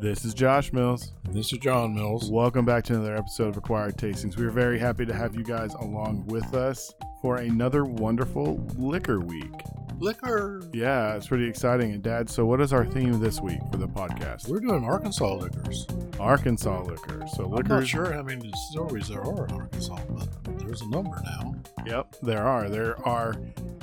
[0.00, 1.12] This is Josh Mills.
[1.28, 2.30] This is John Mills.
[2.30, 4.34] Welcome back to another episode of Acquired Tastings.
[4.34, 9.20] We are very happy to have you guys along with us for another wonderful liquor
[9.20, 9.52] week.
[9.98, 10.62] Liquor.
[10.72, 11.92] Yeah, it's pretty exciting.
[11.92, 14.48] And Dad, so what is our theme this week for the podcast?
[14.48, 15.86] We're doing Arkansas liquors.
[16.18, 17.22] Arkansas liquor.
[17.36, 17.68] So I'm liquor.
[17.80, 20.39] not sure how many distilleries there are in Arkansas, but
[20.70, 21.52] there's a number now.
[21.84, 22.68] Yep, there are.
[22.68, 23.34] There are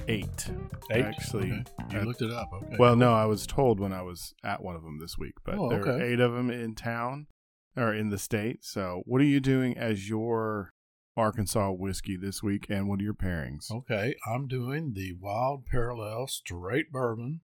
[0.08, 0.50] eight.
[0.90, 1.04] Eight?
[1.04, 1.66] Actually, Okay.
[1.92, 2.50] You uh, looked it up.
[2.54, 2.78] Okay.
[2.80, 5.56] Well, no, I was told when I was at one of them this week, but
[5.56, 7.28] Oh, there are eight of them in town
[7.75, 8.64] or in the state.
[8.64, 10.71] So, what are you doing as your
[11.18, 13.69] Arkansas whiskey this week, and what are your pairings?
[13.69, 17.42] Okay, I'm doing the Wild Parallel Straight Bourbon,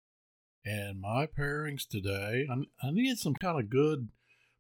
[0.65, 2.49] and my pairings today.
[2.51, 4.09] I, I needed some kind of good,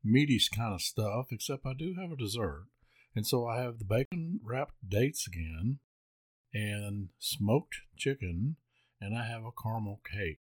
[0.05, 1.27] meaty kind of stuff.
[1.33, 2.66] Except I do have a dessert,
[3.15, 5.79] and so I have the bacon wrapped dates again,
[6.53, 8.57] and smoked chicken,
[9.01, 10.41] and I have a caramel cake,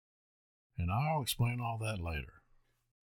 [0.78, 2.42] and I'll explain all that later.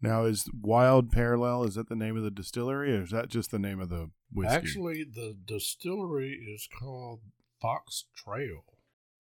[0.02, 3.50] Now, is Wild Parallel is that the name of the distillery, or is that just
[3.50, 4.54] the name of the whiskey?
[4.54, 7.22] Actually, the distillery is called
[7.60, 8.64] Fox Trail.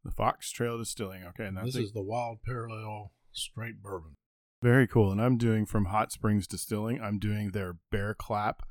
[0.03, 1.23] the Fox Trail Distilling.
[1.23, 4.17] Okay, and that's this is the Wild Parallel Straight Bourbon.
[4.61, 5.11] very cool.
[5.11, 7.01] And I'm doing from Hot Springs Distilling.
[7.01, 8.61] I'm doing their Bear Clap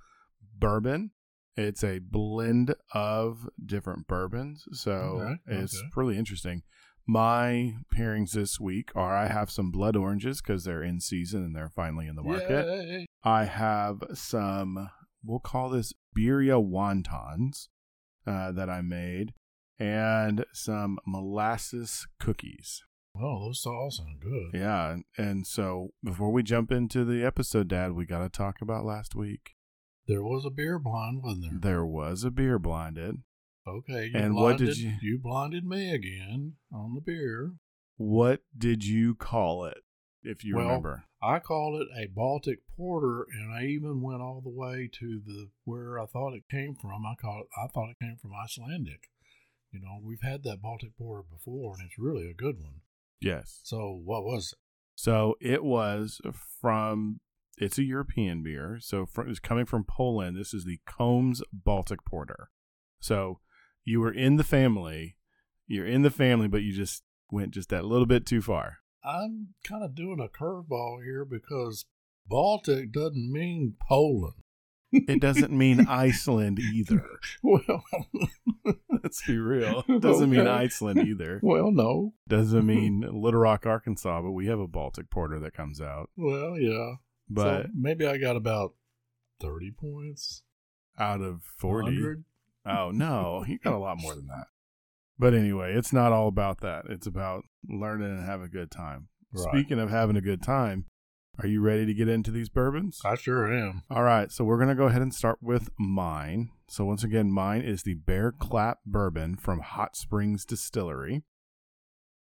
[0.57, 1.11] bourbon.
[1.57, 5.89] It's a blend of different bourbons, so Okay, it's okay.
[5.97, 6.63] really interesting.
[7.09, 11.55] My pairings this week are I have some blood oranges because they're in season and
[11.57, 12.67] they're finally in the market.
[12.67, 13.07] Yay.
[13.23, 14.91] I have some,
[15.25, 17.69] we'll call this birria wontons
[18.27, 19.33] uh, that I made,
[19.79, 22.83] and some molasses cookies.
[23.19, 24.51] Oh, those all sound good.
[24.61, 28.61] Yeah, and- and so before we jump into the episode, Dad, we got to talk
[28.61, 29.55] about last week.
[30.07, 31.73] There was a beer blind, wasn't there?
[31.73, 33.23] There was a beer blinded.
[33.67, 34.07] Okay.
[34.07, 37.57] You And what did you- You blinded me again on the beer.
[37.97, 39.79] What did you call it,
[40.23, 41.05] if you Well, remember?
[41.23, 45.51] I called it a Baltic Porter, and I even went all the way to the
[45.65, 47.05] where I thought it came from.
[47.05, 49.11] I called it, I thought it came from Icelandic.
[49.73, 52.83] You know, we've had that Baltic Porter before, and it's really a good one.
[53.21, 53.61] Yes.
[53.65, 54.59] So, what was it?
[54.95, 56.21] So it was
[56.61, 57.21] from.
[57.59, 60.37] It's a European beer, so from, it's coming from Poland.
[60.37, 62.51] This is the Komes Baltic Porter.
[63.01, 63.41] So
[63.85, 65.17] you were in the family,
[65.67, 68.79] you're in the family, but you just went just that little bit too far.
[69.03, 71.87] I'm kind of doing a curveball here because
[72.27, 74.35] Baltic doesn't mean Poland.
[74.93, 77.07] It doesn't mean Iceland either.
[77.43, 77.85] Well,
[79.03, 79.85] Let's be real.
[79.89, 81.39] It doesn't mean Iceland either.
[81.43, 82.15] well, no.
[82.29, 86.11] Doesn't mean Little Rock, Arkansas, but we have a Baltic Porter that comes out.
[86.17, 86.95] Well, yeah.
[87.29, 88.75] But So maybe I got about
[89.41, 90.43] 30 points.
[90.99, 91.87] out of 40.
[91.87, 92.25] 100?
[92.65, 93.45] Oh, no.
[93.47, 94.47] You got a lot more than that.
[95.19, 96.85] But anyway, it's not all about that.
[96.89, 99.09] It's about learning and having a good time.
[99.33, 99.49] Right.
[99.51, 100.87] Speaking of having a good time,
[101.39, 103.01] are you ready to get into these bourbons?
[103.05, 103.83] I sure am.
[103.91, 106.51] All right, so we're going to go ahead and start with mine.
[106.69, 111.23] So, once again, mine is the Bear Clap Bourbon from Hot Springs Distillery.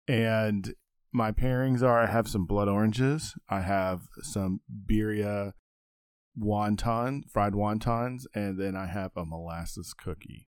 [0.07, 0.73] And
[1.15, 5.53] my pairings are I have some blood oranges, I have some birria
[6.37, 10.49] wonton, fried wontons, and then I have a molasses cookie.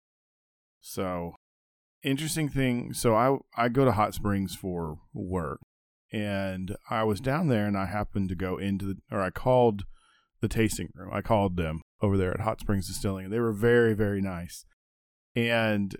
[0.80, 1.34] So,
[2.02, 2.92] interesting thing.
[2.92, 5.60] So, I, I go to Hot Springs for work,
[6.12, 9.84] and I was down there and I happened to go into the, or I called
[10.40, 11.10] the tasting room.
[11.12, 14.64] I called them over there at Hot Springs Distilling, and they were very, very nice.
[15.36, 15.94] And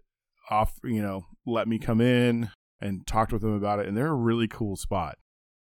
[0.51, 3.87] off, you know, let me come in and talked with them about it.
[3.87, 5.19] And they're a really cool spot.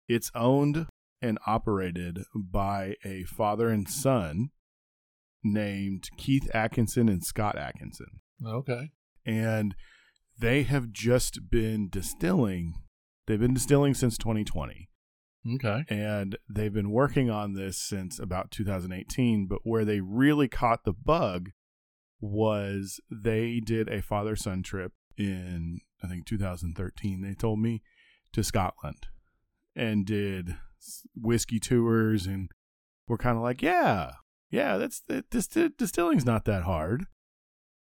[0.08, 0.88] It's owned
[1.22, 4.50] and operated by a father and son
[5.44, 8.20] named Keith Atkinson and Scott Atkinson.
[8.46, 8.90] Okay.
[9.26, 9.76] And
[10.38, 12.76] they have just been distilling.
[13.28, 14.90] They've been distilling since 2020
[15.56, 15.84] Okay.
[15.90, 20.94] and they've been working on this since about 2018 but where they really caught the
[20.94, 21.50] bug
[22.20, 27.82] was they did a father son trip in i think 2013 they told me
[28.34, 29.08] to scotland
[29.76, 30.56] and did
[31.16, 32.50] whiskey tours and
[33.08, 34.12] we're kind of like yeah
[34.52, 37.06] yeah that's that this distilling's not that hard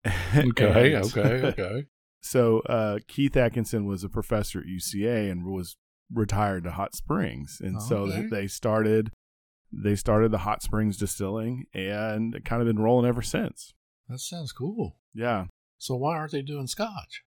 [0.35, 0.93] Okay.
[0.95, 1.47] And- okay.
[1.47, 1.85] Okay.
[2.21, 5.75] so uh, Keith Atkinson was a professor at UCA and was
[6.13, 8.27] retired to Hot Springs, and so Okay.
[8.27, 9.11] they started
[9.71, 13.73] they started the Hot Springs Distilling and kind of been rolling ever since.
[14.07, 14.97] That sounds cool.
[15.13, 15.45] Yeah,
[15.77, 17.23] So why aren't they doing scotch?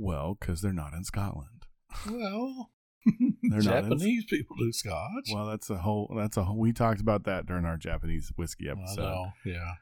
[0.00, 1.66] Well, because they're not in Scotland.
[2.08, 2.70] Well,
[3.50, 5.28] They're not in- Japanese people do scotch.
[5.32, 8.68] Well, that's a whole that's a whole, we talked about that during our Japanese whiskey
[8.68, 9.00] I episode.
[9.02, 9.26] know.
[9.44, 9.72] Yeah.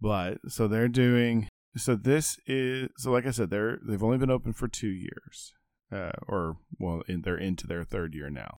[0.00, 4.30] But so they're doing so this is so like I said they're they've only been
[4.30, 5.52] open for two years,
[5.92, 8.58] uh, or well in, they're into their third year now.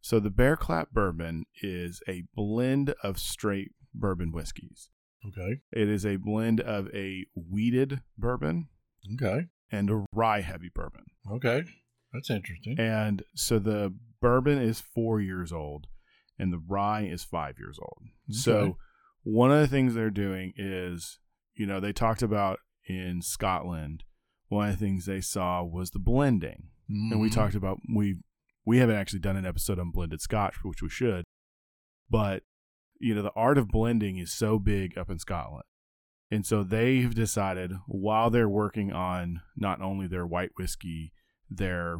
[0.00, 4.90] So the Bear Clap bourbon is a blend of straight bourbon whiskeys.
[5.26, 5.60] Okay.
[5.72, 8.68] It is a blend of a wheated bourbon
[9.14, 9.46] Okay.
[9.74, 11.04] And a rye heavy bourbon.
[11.30, 11.62] Okay.
[12.12, 12.76] That's interesting.
[12.78, 15.86] And so the bourbon is four years old
[16.38, 18.02] and the rye is five years old.
[18.30, 18.38] Okay.
[18.38, 18.76] So
[19.22, 21.18] one of the things they're doing is,
[21.54, 24.04] you know, they talked about in Scotland,
[24.48, 26.68] one of the things they saw was the blending.
[26.88, 27.32] And we Mhm.
[27.34, 28.18] talked about we
[28.66, 31.24] we haven't actually done an episode on blended scotch, which we should.
[32.10, 32.42] But
[33.00, 35.64] you know, the art of blending is so big up in Scotland.
[36.30, 41.12] And so they've decided while they're working on not only their white whiskey,
[41.48, 41.98] their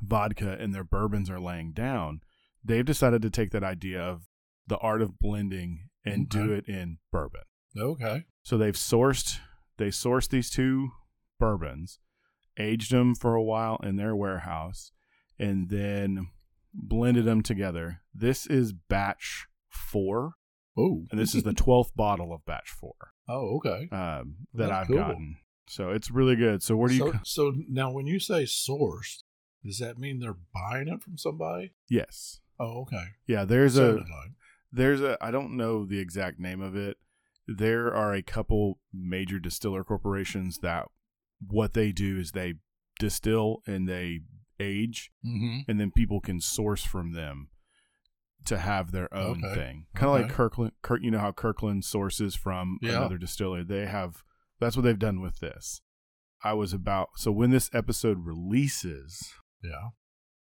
[0.00, 2.20] vodka and their bourbons are laying down,
[2.64, 4.28] they've decided to take that idea of
[4.66, 7.42] the art of blending and do it in bourbon.
[7.76, 8.24] Okay.
[8.42, 9.38] So they've sourced
[9.78, 10.90] they sourced these two
[11.38, 12.00] bourbons,
[12.58, 14.92] aged them for a while in their warehouse,
[15.38, 16.28] and then
[16.74, 18.02] blended them together.
[18.12, 20.32] This is batch four,
[20.78, 21.04] Oh.
[21.10, 22.94] and this is the twelfth bottle of batch four
[23.28, 23.88] Oh, okay.
[23.90, 24.96] um, that That's I've cool.
[24.96, 25.36] gotten.
[25.68, 26.62] So it's really good.
[26.62, 27.12] So where do you?
[27.24, 29.22] so, so now, when you say sourced,
[29.64, 31.72] does that mean they're buying it from somebody?
[31.90, 33.04] yes, Oh, okay.
[33.26, 33.44] yeah.
[33.44, 34.32] There's a like.
[34.72, 36.96] there's a I don't know the exact name of it.
[37.46, 40.86] There are a couple major distiller corporations that
[41.46, 42.54] what they do is they
[42.98, 44.20] distill and they
[44.60, 45.70] age Mm-hmm.
[45.70, 47.48] and then people can source from them
[48.46, 49.54] to have their own Okay.
[49.54, 49.86] thing.
[49.94, 52.98] Kind of like Kirkland Kirk you know how Kirkland sources from Yeah.
[52.98, 53.64] another distillery.
[53.64, 54.22] They have
[54.60, 55.80] that's what they've done with this.
[56.42, 59.32] I was about so when this episode releases,
[59.62, 59.90] Yeah.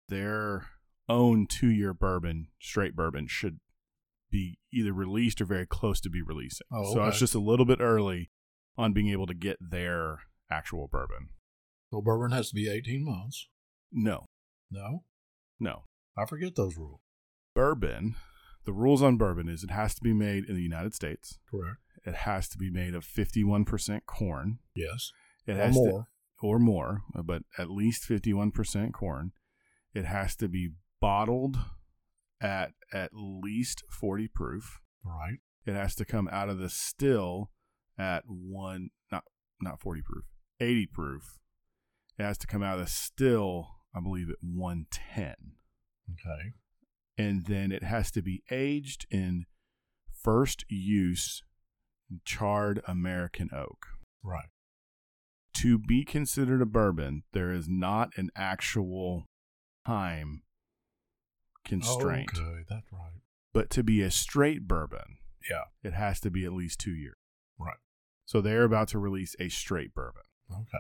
[0.08, 0.68] their
[1.08, 3.58] own two year bourbon, straight bourbon, should
[4.30, 6.66] be either released or very close to be releasing.
[6.72, 7.08] Oh, So okay.
[7.10, 8.30] it's just a little bit early
[8.78, 10.20] on being able to get their
[10.50, 11.28] actual bourbon.
[11.90, 13.48] So bourbon has to be 18 months.
[13.90, 14.24] No,
[14.70, 15.04] No?
[15.60, 15.84] no.
[16.16, 17.00] I forget those rules.
[17.54, 18.14] Bourbon,
[18.64, 21.38] the rules on bourbon is it has to be made in the United States.
[21.50, 21.78] Correct.
[22.04, 24.58] It has to be made of 51% corn.
[24.74, 25.12] Yes.
[25.46, 26.00] It or has more.
[26.40, 29.32] To, or more, uh, but at least 51% corn.
[29.94, 30.70] It has to be
[31.00, 31.58] bottled
[32.40, 34.80] at at least 40 proof.
[35.04, 35.38] Right.
[35.64, 37.50] It has to come out of the still
[37.98, 39.24] at one not
[39.60, 40.24] not 40 proof,
[40.60, 41.38] 80 proof.
[42.18, 45.34] It has to come out of the still, I believe at 110.
[46.12, 46.52] Okay.
[47.18, 49.44] And then it has to be aged in
[50.12, 51.42] first use
[52.24, 53.86] charred American oak.
[54.22, 54.48] Right.
[55.58, 59.26] To be considered a bourbon, there is not an actual
[59.86, 60.42] time
[61.64, 62.30] constraint.
[62.36, 63.20] Okay, that's right.
[63.52, 65.18] But to be a straight bourbon,
[65.48, 65.64] Yeah.
[65.82, 67.16] it has to be at least two years.
[67.58, 67.76] Right.
[68.24, 70.22] So they're about to release a straight bourbon.
[70.50, 70.78] Okay.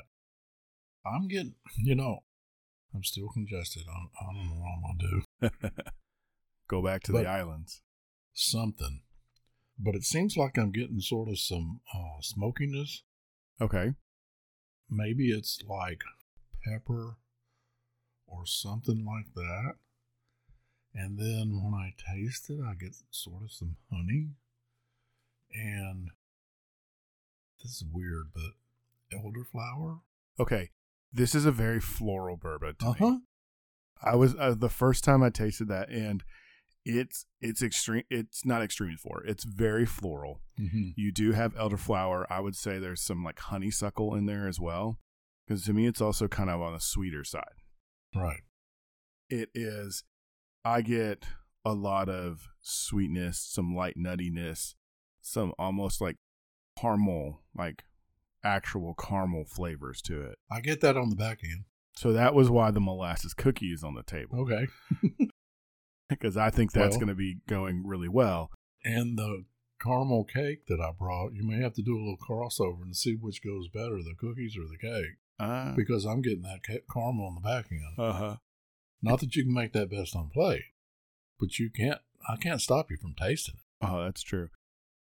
[1.04, 2.20] I'm getting, you know,
[2.94, 3.82] I'm still congested.
[3.88, 5.80] I, I don't know what I'm to do.
[6.72, 7.82] Go back to But- the islands.
[8.32, 9.02] Something.
[9.78, 13.02] But it seems like I'm getting sort of some uh, smokiness.
[13.60, 13.92] Okay.
[14.88, 16.00] Maybe it's like
[16.64, 17.16] pepper
[18.26, 19.74] or something like that.
[20.94, 24.30] And then when I taste it, I get sort of some honey.
[25.54, 26.08] And
[27.62, 28.52] this is weird, but
[29.14, 30.00] elderflower.
[30.40, 30.70] Okay.
[31.12, 32.94] This is a very floral bourbon Uh me.
[32.98, 33.16] huh.
[34.02, 36.24] I was uh, the first time I tasted that, and
[36.84, 38.04] it's it's extreme.
[38.10, 39.28] It's not extreme floral.
[39.28, 40.40] It's very floral.
[40.60, 40.90] Mm-hmm.
[40.96, 42.24] You do have elderflower.
[42.28, 44.98] I would say there's some like honeysuckle in there as well,
[45.46, 47.44] because to me it's also kind of on the sweeter side.
[48.14, 48.40] Right.
[49.30, 50.04] It is.
[50.64, 51.24] I get
[51.64, 54.74] a lot of sweetness, some light nuttiness,
[55.20, 56.16] some almost like
[56.78, 57.84] caramel, like
[58.44, 60.38] actual caramel flavors to it.
[60.50, 61.64] I get that on the back end.
[61.94, 64.40] So that was why the molasses cookie is on the table.
[64.40, 64.66] Okay.
[66.20, 68.50] because I think that's Well- going to be going really well.
[68.84, 69.44] And the
[69.80, 73.14] caramel cake that I brought, you may have to do a little crossover and see
[73.14, 77.26] which goes better, the cookies or the cake, Uh because I'm getting that ca- caramel
[77.26, 77.80] on the back end.
[77.96, 78.36] huh.
[79.02, 80.62] Not that you can make that best on plate,
[81.40, 82.00] but you can't.
[82.28, 83.84] I can't stop you from tasting it.
[83.86, 84.48] Oh, that's true.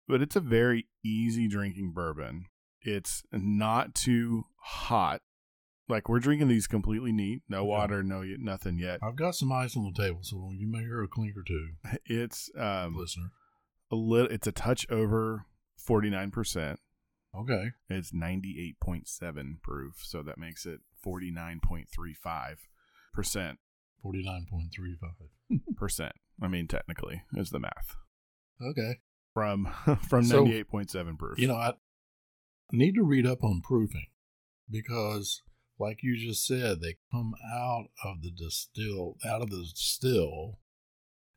[0.09, 2.47] But it's a very easy drinking bourbon.
[2.81, 5.21] It's not too hot.
[5.91, 9.01] Like we're drinking these completely neat, no water, no nothing yet.
[9.03, 11.71] I've got some ice on the table, so you may hear a clink or two,
[12.07, 13.31] It's um listener.
[13.91, 14.31] a little.
[14.31, 15.45] It's a touch over
[15.77, 16.79] forty nine percent.
[17.37, 17.71] Okay.
[17.89, 22.59] It's ninety eight point seven proof, so that makes it forty nine point three five
[23.13, 23.59] percent.
[24.05, 25.77] 49.35.
[25.77, 26.13] Percent.
[26.43, 27.97] I mean, technically, is the math
[28.63, 29.01] Okay.
[29.35, 29.69] from
[30.09, 31.39] from ninety eight point seven proof.
[31.39, 31.73] You know, I
[32.73, 34.07] need to read up on proofing
[34.71, 35.43] because
[35.81, 40.59] like you just said, they come out of the distill out of the still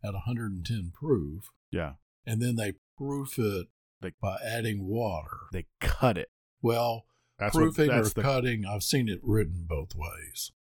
[0.03, 1.93] at 110 proof, Yeah.
[2.25, 3.67] and then they proof it
[4.01, 5.37] They- by adding water.
[5.53, 6.29] They cut it.
[6.61, 7.05] Well,
[7.39, 10.51] That's what, proofing or the, cutting, I've seen it written both ways.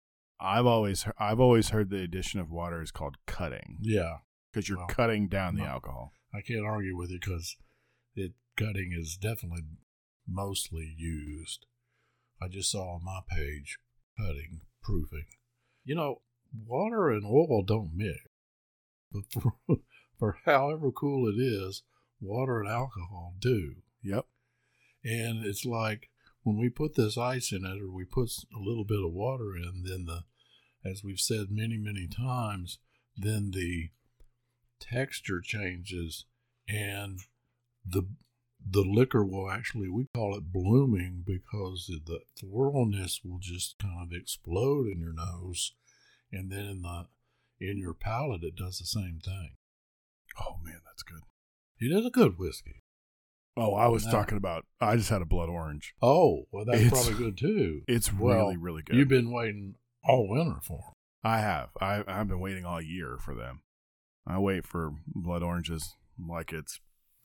[0.40, 4.18] I've always I've always heard the addition of water is called cutting Yeah,
[4.52, 5.68] because you're Well, cutting down the no.
[5.68, 6.14] alcohol.
[6.34, 7.56] I can't argue with you because
[8.16, 9.62] it cutting is definitely
[10.26, 11.66] mostly used.
[12.42, 13.78] I just saw on my page
[14.18, 15.26] cutting, proofing.
[15.84, 16.22] You know,
[16.66, 18.20] water and oil don't mix,
[19.12, 19.52] but for,
[20.18, 21.82] for however cool it is,
[22.20, 23.76] water and alcohol do.
[24.02, 24.26] Yep.
[25.04, 26.10] And it's like
[26.42, 29.56] when we put this ice in it or we put a little bit of water
[29.56, 30.22] in, then the,
[30.88, 32.78] as we've said many, many times,
[33.16, 33.90] then the
[34.80, 36.24] texture changes
[36.68, 37.20] and
[37.84, 38.08] the
[38.68, 44.12] the liquor will actually we call it blooming because the floralness will just kind of
[44.16, 45.72] explode in your nose
[46.30, 47.06] and then in the
[47.60, 49.50] in your palate it does the same thing
[50.40, 51.20] Oh man, that's good.
[51.78, 52.80] it is a good whiskey
[53.54, 54.12] Oh, I was No.
[54.12, 54.64] talking about.
[54.80, 55.94] I just had a blood orange.
[56.00, 58.96] oh well that's It's- probably good too It's Well, really really good.
[58.96, 60.94] you've been waiting all winter for 'em.
[61.24, 61.70] I have.
[61.80, 63.62] I I've been waiting all year for them.
[64.26, 66.80] I wait for blood oranges like it's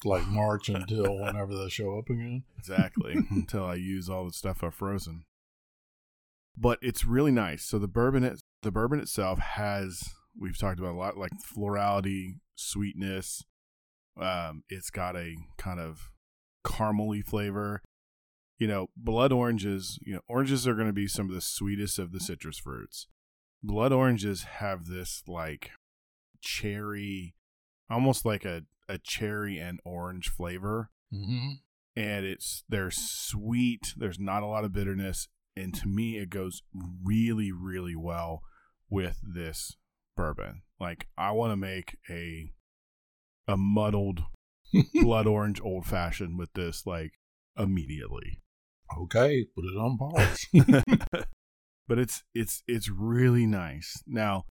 [0.06, 4.64] like march until whenever they show up again exactly until I use all the stuff
[4.64, 5.24] I've frozen.
[6.56, 7.66] But it's really nice.
[7.66, 12.40] So the bourbon, it, the bourbon itself has we've talked about a lot, like florality,
[12.56, 13.44] sweetness.
[14.20, 16.10] Um, it's got a kind of
[16.66, 17.82] caramely flavor.
[18.58, 20.00] You know, blood oranges.
[20.02, 23.08] You know, oranges are going to be some of the sweetest of the citrus fruits.
[23.62, 25.72] Blood oranges have this like
[26.42, 27.36] cherry,
[27.90, 31.54] almost like a a cherry and orange flavor mm-hmm.
[31.96, 33.94] and it's they're sweet.
[33.98, 36.64] There's not a lot of bitterness, and to me, it goes
[37.04, 38.42] really, really well
[38.90, 39.76] with this
[40.16, 40.62] bourbon.
[40.80, 42.52] Like I want to make a
[43.48, 44.22] a muddled
[44.94, 47.14] blood orange old fashioned with this like
[47.58, 48.42] immediately.
[48.98, 50.46] okay put it on pause
[51.88, 54.04] but it's it's it's really nice.
[54.06, 54.46] Now,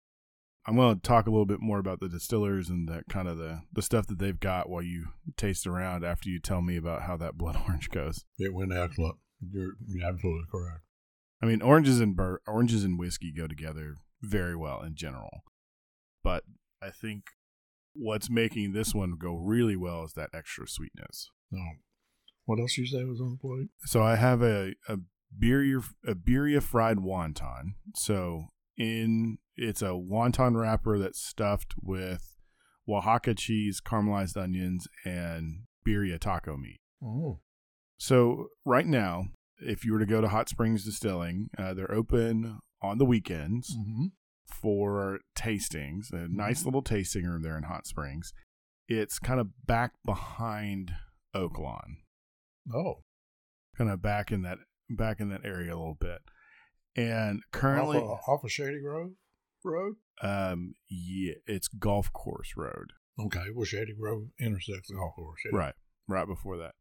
[0.65, 3.37] I'm going to talk a little bit more about the distillers and that kind of
[3.37, 7.03] the the stuff that they've got while you taste around after you tell me about
[7.03, 8.23] how that blood orange goes.
[8.37, 9.15] it went excellent
[9.51, 10.81] you're, you're absolutely correct
[11.41, 15.43] I mean, oranges and bur- oranges and whiskey go together very well in general,
[16.23, 16.45] but
[16.81, 17.23] I think
[17.93, 21.29] what's making this one go really well is that extra sweetness.
[21.51, 21.59] no
[22.45, 24.99] what else you say was on the plate So I have a a
[25.37, 27.73] birria a birria fried wonton.
[27.95, 28.45] So
[28.77, 32.35] in it's a wonton wrapper that's stuffed with
[32.87, 36.79] Oaxaca cheese, caramelized onions, and birria taco meat.
[37.03, 37.39] oh
[37.97, 39.25] So right now,
[39.59, 43.75] if you were to go to Hot Springs Distilling, uh, they're open on the weekends
[43.75, 44.07] mm-hmm.
[44.61, 46.11] for tastings.
[46.11, 46.65] A nice Mhm.
[46.65, 48.33] little tasting room there in Hot Springs.
[48.87, 50.91] It's kind of back behind
[51.33, 51.97] Oaklawn,
[52.73, 53.03] oh
[53.77, 56.19] kind of back in that back in that area a little bit.
[56.95, 59.11] And currently, off, of, off of Shady Grove
[59.63, 59.95] Road.
[60.21, 62.91] um, yeah, it's Golf Course Road.
[63.19, 65.39] Okay, well, Shady Grove intersects the golf course.
[65.45, 65.57] yeah.
[65.57, 65.73] Right,
[66.07, 66.73] right before that.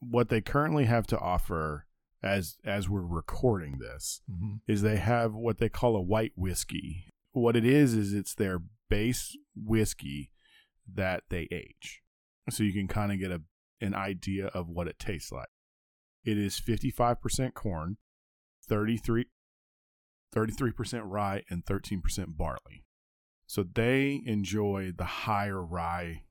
[0.00, 1.86] What they currently have to offer
[2.22, 4.56] as as we're recording this Mm-hmm.
[4.66, 7.04] is they have what they call a white whiskey.
[7.32, 10.30] What it is is it's their base whiskey
[10.92, 12.00] that they age.
[12.50, 13.42] So you can kind of get a
[13.80, 15.48] an idea of what it tastes like.
[16.24, 17.96] It is 55% corn,
[18.68, 19.26] 33
[20.34, 22.84] 33% rye and 13% barley.
[23.46, 26.24] So they enjoy the higher rye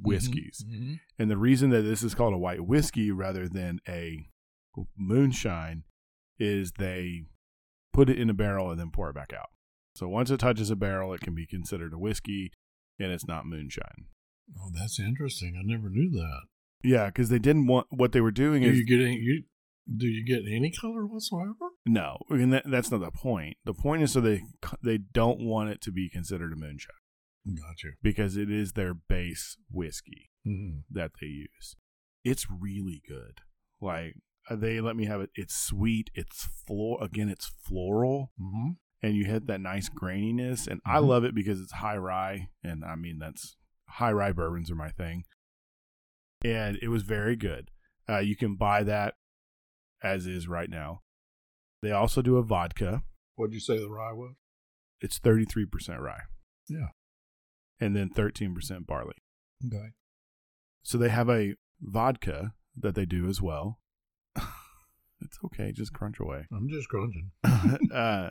[0.00, 0.64] whiskeys.
[0.68, 0.94] Mm-hmm.
[1.18, 4.28] And the reason that this is called a white whiskey rather than a
[4.96, 5.84] moonshine
[6.38, 7.22] is they
[7.92, 9.48] put it in a barrel and then pour it back out.
[9.94, 12.52] So once it touches a barrel, it can be considered a whiskey
[12.98, 14.06] and it's not moonshine.
[14.60, 15.56] Oh, that's interesting.
[15.58, 16.42] I never knew that.
[16.82, 19.14] Yeah, because they didn't want what they were doing Do is you getting?
[19.14, 19.44] You
[19.94, 21.70] do you get any color whatsoever?
[21.86, 23.56] no, and that, that's not the point.
[23.64, 24.42] The point is so they
[24.82, 26.90] they don't want it to be considered a moonshine
[27.46, 27.88] Gotcha.
[28.02, 30.30] because it is their base whiskey.
[30.46, 30.78] Mm-hmm.
[30.92, 31.74] that they use.
[32.24, 33.40] It's really good.
[33.80, 34.14] Like
[34.48, 35.30] uh, they let me have it.
[35.34, 36.08] It's sweet.
[36.14, 37.28] It's floor again.
[37.28, 38.70] It's floral, Mm-hmm.
[39.02, 40.68] and you hit that nice graininess.
[40.68, 41.06] And I Mhm.
[41.08, 43.56] love it because it's high rye, and I mean that's
[43.88, 45.24] high rye bourbons are my thing.
[46.44, 47.70] And it was very good.
[48.08, 49.14] Uh, you can buy that
[50.06, 51.02] as is right now.
[51.82, 53.02] They also do a vodka.
[53.34, 54.34] What'd you say the rye was?
[55.00, 56.22] It's thirty three percent rye,
[56.68, 56.88] Yeah.
[57.80, 59.16] and then thirteen percent barley.
[59.66, 59.88] Okay.
[60.82, 63.78] So they have a vodka that they do as well.
[65.22, 65.72] It's okay.
[65.72, 66.44] Just crunch away.
[66.52, 67.30] I'm just crunching.
[67.92, 68.30] uh,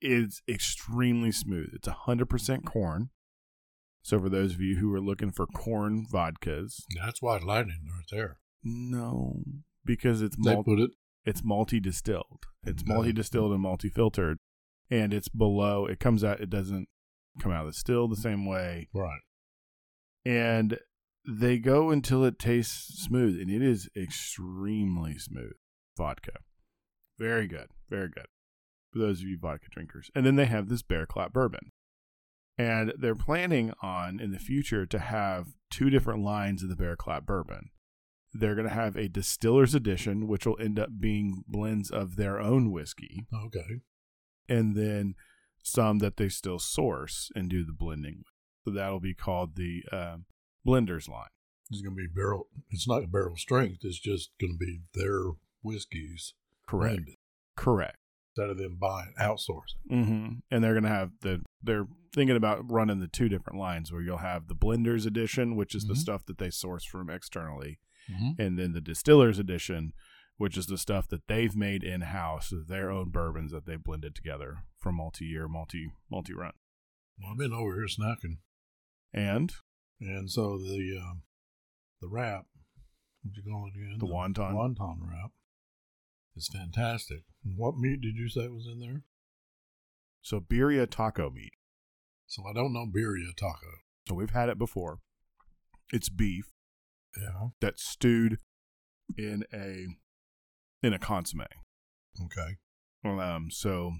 [0.00, 1.68] is extremely smooth.
[1.74, 3.10] It's 100% corn.
[4.02, 8.06] So for those of you who are looking for corn vodkas, That's white lightning right
[8.10, 8.38] there.
[8.64, 9.42] no,
[9.86, 10.90] because it's They put it.
[11.24, 12.44] it's multi distilled.
[12.64, 12.92] It's Okay.
[12.92, 14.38] multi distilled and multi filtered,
[14.90, 15.86] and it's below.
[15.86, 16.40] It comes out.
[16.40, 16.88] It doesn't
[17.40, 19.20] come out of the still the same way, Right.
[20.24, 20.78] and
[21.28, 25.52] they go until it tastes smooth, and it is extremely smooth
[25.96, 26.38] vodka.
[27.18, 28.26] Very good, very good
[28.92, 30.10] for those of you vodka drinkers.
[30.14, 31.72] And then they have this Bear Clap bourbon,
[32.56, 36.96] and they're planning on in the future to have two different lines of the Bear
[36.96, 37.70] Clap bourbon.
[38.38, 42.40] They're going to have a distiller's edition, which will end up being blends of their
[42.40, 43.80] own whiskey, Okay.
[44.48, 45.14] and then
[45.62, 48.32] some that they still source and do the blending with.
[48.64, 50.24] So that'll be called the um,
[50.66, 51.28] blenders line.
[51.70, 52.48] It's going to be barrel.
[52.70, 53.78] It's not barrel strength.
[53.82, 55.20] It's just going to be their
[55.62, 56.34] whiskeys
[56.68, 56.94] Correct.
[56.96, 57.14] blended
[57.56, 57.96] Correct.
[58.36, 59.88] instead of them buying outsourcing.
[59.88, 63.90] hmm And they're going to have the, they're thinking about running the two different lines
[63.92, 65.98] where you'll have the blenders edition, which is the Mhm.
[65.98, 67.78] stuff that they source from externally,
[68.10, 68.40] Mm-hmm.
[68.40, 69.92] and then the distillers edition,
[70.36, 74.14] which is the stuff that they've made in house, their own bourbons that they blended
[74.14, 76.52] together for multi year, multi, multi run.
[77.18, 78.38] Well, I've been over here snacking,
[79.12, 79.52] And
[80.00, 81.22] and so the um,
[82.00, 82.44] the wrap,
[83.22, 83.96] what you call it again?
[83.98, 84.54] The wonton.
[84.54, 85.30] Wonton wrap
[86.36, 87.22] is fantastic.
[87.44, 89.02] And what meat did you say was in there?
[90.22, 91.52] so birria taco meat.
[92.26, 93.70] So I don't know birria taco.
[94.08, 94.98] So we've had it before.
[95.92, 96.52] It's beef
[97.20, 97.48] Yeah.
[97.60, 98.38] that's stewed
[99.16, 99.86] in a
[100.86, 101.46] in a consomme.
[102.24, 102.56] Okay.
[103.04, 103.92] Um, so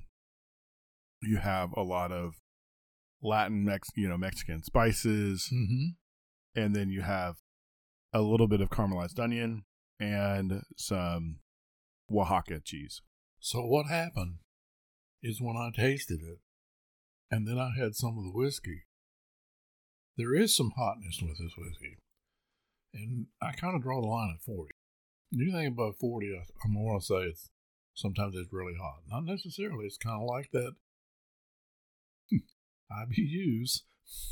[1.23, 2.35] you have a lot of
[3.23, 6.61] Latin Mex, you know, Mexican spices, Mm-hmm.
[6.61, 7.37] and then you have
[8.13, 9.65] a little bit of caramelized onion
[9.99, 11.39] and some
[12.11, 13.01] Oaxaca cheese.
[13.41, 14.37] So what happened
[15.23, 16.39] is when I tasted it,
[17.31, 18.83] and then I had some of the whiskey.
[20.17, 21.99] There is some hotness with this whiskey,
[22.95, 24.75] and I kind of draw the line at forty.
[25.35, 27.51] Anything above forty, I, I'm going to say it's
[27.95, 29.01] sometimes it's really hot.
[29.11, 29.87] Not necessarily.
[29.87, 30.75] It's kind of like that.
[32.93, 33.83] IBUs,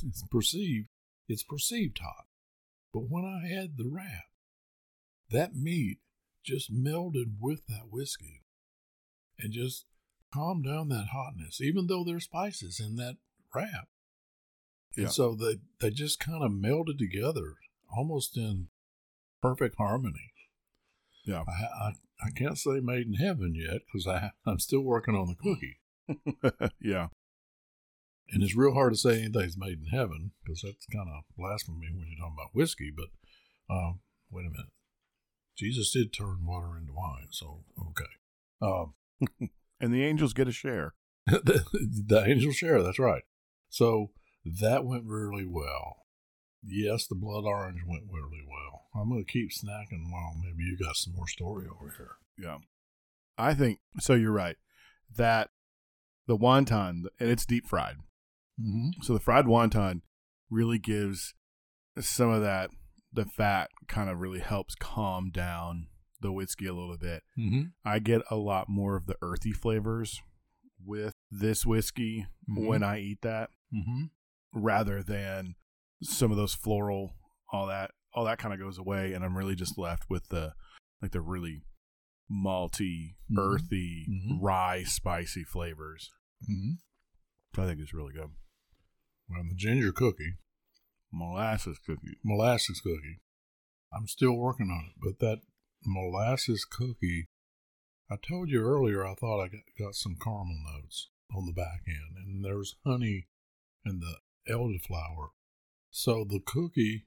[0.07, 0.89] it's perceived.
[1.29, 2.27] It's perceived hot,
[2.93, 4.25] but when I had the wrap,
[5.31, 5.99] that meat
[6.45, 8.43] just melded with that whiskey
[9.39, 9.87] and just
[10.33, 13.17] calm down that hotness, even though there's spices in that
[13.55, 13.89] wrap.
[14.97, 15.05] Yeah.
[15.05, 17.55] And so they, they just kind of melded together
[17.97, 18.69] almost in
[19.43, 20.33] perfect harmony.
[21.25, 21.45] Yeah.
[21.49, 25.29] I, I, I can't say made in heaven yet because I I'm still working on
[25.29, 26.71] the cookie.
[26.81, 27.09] yeah.
[28.31, 31.89] And it's real hard to say anything's made in heaven because that's kind of blasphemy
[31.95, 32.91] when you're talking about whiskey.
[32.95, 33.09] But
[33.73, 34.73] um, wait a minute.
[35.57, 37.29] Jesus did turn water into wine.
[37.31, 38.11] So, okay.
[38.61, 40.95] Um, And the angels get a share.
[41.27, 41.65] the,
[42.07, 42.83] the angel share.
[42.83, 43.23] That's right.
[43.69, 44.13] So
[44.45, 46.04] that went really well.
[46.67, 48.83] Yes, the blood orange went really well.
[48.95, 52.13] I'm going to keep snacking while maybe you got some more story over here.
[52.39, 52.59] Yeah.
[53.37, 54.15] I think so.
[54.15, 54.57] You're right.
[55.17, 55.51] That
[56.27, 57.97] the wonton, and it's deep fried.
[58.61, 59.03] Mm-hmm.
[59.03, 60.03] So the fried wonton
[60.51, 61.35] really gives
[62.01, 62.71] some of that,
[63.13, 65.89] the fat kind of really helps calm down
[66.21, 67.23] the whiskey a little bit.
[67.39, 67.63] Mm-hmm.
[67.85, 70.21] I get a lot more of the earthy flavors
[70.85, 72.67] with this whiskey Mhm.
[72.67, 74.05] when I eat that Mm-hmm.
[74.53, 75.57] rather than
[76.05, 77.15] some of those floral,
[77.53, 79.13] all that, all that kind of goes away.
[79.13, 80.53] And I'm really just left with the,
[81.03, 81.63] like the really
[82.31, 83.39] malty, Mhm.
[83.39, 84.39] earthy, Mhm.
[84.41, 86.11] rye, spicy flavors.
[86.49, 87.61] Mm-hmm.
[87.61, 88.31] I think it's really good.
[89.29, 90.35] Well, the ginger cookie,
[91.13, 92.19] Molasses cookie.
[92.25, 93.21] molasses cookie,
[93.93, 95.43] I'm still working on it, but that
[95.85, 97.29] molasses cookie,
[98.11, 101.83] I told you earlier, I thought I got, got some caramel notes on the back
[101.87, 103.29] end, and there's honey
[103.85, 104.19] and the
[104.51, 105.31] elderflower.
[105.97, 107.07] So the cookie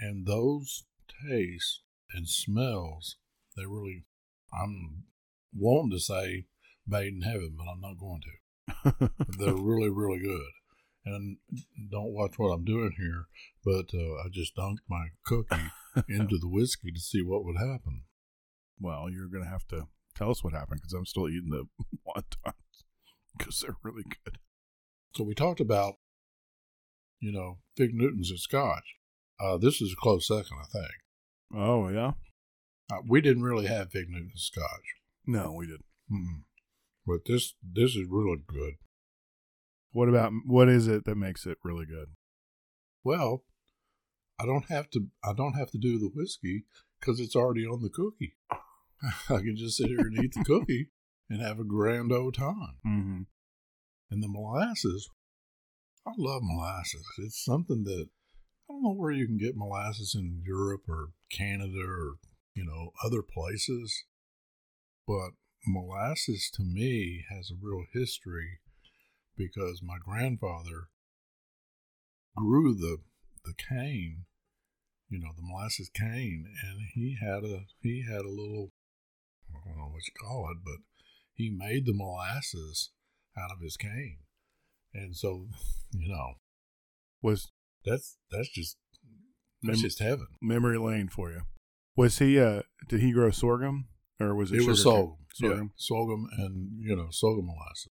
[0.00, 0.82] and those
[1.28, 3.18] tastes and smells,
[3.56, 4.04] they really,
[4.52, 5.04] I'm
[5.54, 6.46] wanting to say
[6.84, 9.10] made in heaven, but I'm not going to.
[9.38, 10.50] They're really, really good.
[11.06, 11.36] And
[11.92, 13.26] don't watch what I'm doing here,
[13.64, 15.70] but uh, I just dunked my cookie
[16.08, 18.02] into the whiskey to see what would happen.
[18.80, 21.68] well, you're going to have to tell us what happened because I'm still eating the
[22.08, 22.54] wontons
[23.38, 24.38] because they're really good.
[25.14, 25.94] So we talked about,
[27.20, 28.96] you know, Fig Newtons and Scotch.
[29.38, 30.92] Uh, this is a close second, I think.
[31.54, 32.12] Oh, yeah?
[32.92, 34.94] Uh, we didn't really have Fig Newtons Scotch,
[35.26, 35.84] No, we didn't.
[36.12, 36.42] Mm-mm.
[37.06, 38.74] but this this is really good.
[39.92, 42.08] What about, what is it that makes it really good?
[43.04, 43.44] Well,
[44.40, 46.64] I don't have to I don't have to do the whiskey
[46.98, 48.36] because it's already on the cookie.
[48.50, 50.88] I can just sit here and eat the cookie
[51.30, 52.76] and have a grand old time.
[52.86, 53.22] Mm-hmm.
[54.10, 55.08] And the molasses,
[56.06, 57.06] I love molasses.
[57.18, 58.08] It's something that
[58.68, 62.14] I don't know where you can get molasses in Europe or Canada or,
[62.54, 64.04] you know, other places.
[65.06, 65.32] But
[65.66, 68.60] molasses to me has a real history
[69.36, 70.88] because my grandfather
[72.36, 72.98] grew the
[73.44, 74.24] the cane,
[75.08, 78.72] you know, the molasses cane, and he had a he had a little
[79.54, 80.78] I don't know what you call it, but
[81.34, 82.90] he made the molasses
[83.36, 84.18] out of his cane.
[84.94, 85.46] And so,
[85.92, 86.34] you know,
[87.22, 87.50] Was
[87.84, 88.76] that's that's just
[89.62, 90.26] that's Mem- just heaven.
[90.40, 91.42] memory lane for you?
[91.96, 92.38] Was he?
[92.38, 94.60] Uh, did he grow sorghum or was it?
[94.60, 95.58] It was sorghum, Sorghum.
[95.58, 97.88] yeah, sorghum, and you know sorghum molasses.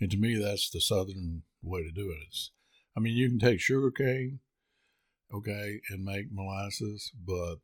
[0.00, 2.18] And to me, that's the southern way to do it.
[2.28, 2.52] It's,
[2.96, 4.40] I mean, you can take sugar cane,
[5.34, 7.56] okay, and make molasses, but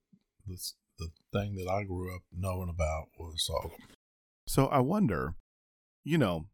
[0.47, 0.59] the
[0.99, 3.73] the thing that I grew up knowing about was sorghum.
[4.47, 5.35] So I wonder,
[6.05, 6.47] you know,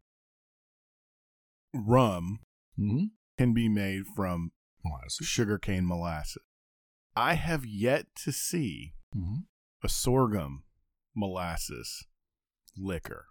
[1.75, 2.41] rum
[2.79, 3.05] Mm-hmm.
[3.37, 4.53] can be made from
[4.85, 5.27] Molasses.
[5.27, 6.43] sugarcane molasses.
[7.15, 9.41] I have yet to see Mm-hmm.
[9.85, 10.63] a sorghum
[11.17, 12.07] molasses
[12.77, 13.27] liquor.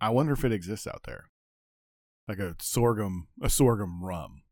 [0.00, 1.26] I wonder if it exists out there.
[2.26, 4.42] Like a sorghum a sorghum rum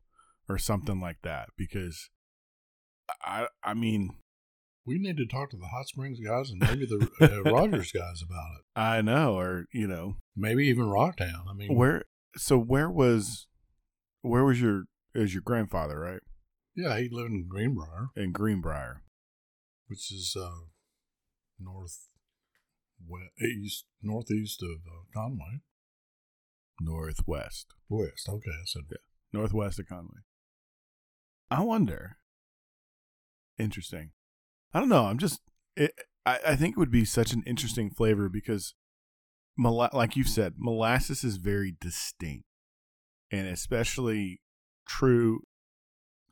[0.48, 2.10] or something like that because
[3.24, 4.10] I I mean,
[4.86, 8.22] We need to talk to the Hot Springs guys and maybe the uh, Rogers guys
[8.22, 8.64] about it.
[8.80, 11.48] I know or you know, Maybe even Rocktown.
[11.48, 12.04] I mean, where
[12.36, 13.46] so where was
[14.22, 16.20] where was your is your grandfather, right?
[16.76, 19.02] yeah, he lived in Greenbrier, In Greenbrier.
[19.88, 20.66] which is uh,
[21.58, 22.08] north
[23.06, 25.60] west, east, northeast of uh, Conway.
[26.80, 27.66] Northwest.
[27.88, 28.28] West.
[28.28, 28.96] Okay, I said yeah.
[29.32, 30.20] Northwest of Conway.
[31.50, 32.16] I wonder.
[33.58, 34.10] Interesting.
[34.72, 35.06] I don't know.
[35.06, 35.40] I'm just.
[35.76, 35.92] It,
[36.24, 38.74] I, I think it would be such an interesting flavor because,
[39.58, 42.44] mola- like you've said, molasses is very distinct,
[43.30, 44.40] and especially
[44.86, 45.40] true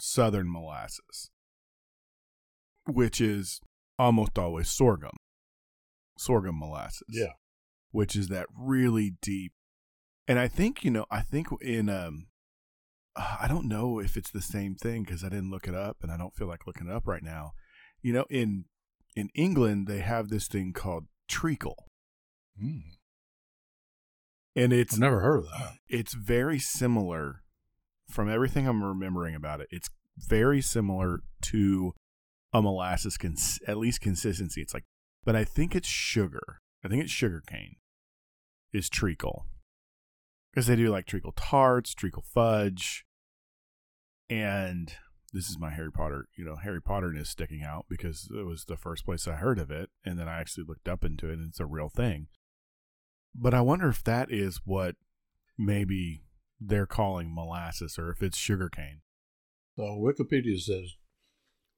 [0.00, 1.30] Southern molasses,
[2.86, 3.60] which is
[3.98, 5.16] almost always sorghum.
[6.18, 7.32] Sorghum molasses yeah.
[7.92, 9.52] which is that really deep.
[10.26, 12.26] And I think, you know, I think in um
[13.16, 16.10] I don't know if it's the same thing cuz I didn't look it up and
[16.12, 17.52] I don't feel like looking it up right now.
[18.02, 18.64] You know, in
[19.16, 21.86] in England they have this thing called treacle.
[22.60, 22.97] Mm.
[24.58, 25.74] And it's I've never heard of that.
[25.88, 27.42] it's very similar
[28.10, 29.68] from everything I'm remembering about it.
[29.70, 31.94] It's very similar to
[32.52, 34.60] a molasses cons- at least consistency.
[34.60, 34.84] It's like
[35.24, 36.60] but I think it's sugar.
[36.84, 37.76] I think it's sugar cane.
[38.72, 39.46] Is treacle.
[40.54, 43.04] Cuz they do like treacle tarts, treacle fudge.
[44.28, 44.92] And
[45.32, 48.64] this is my Harry Potter, you know, Harry Potter Potterness sticking out because it was
[48.64, 51.34] the first place I heard of it and then I actually looked up into it
[51.34, 52.26] and it's a real thing.
[53.34, 54.96] But I wonder if that is what
[55.56, 56.24] maybe
[56.60, 59.00] they're calling molasses or if it's sugarcane.
[59.76, 60.96] So Wikipedia says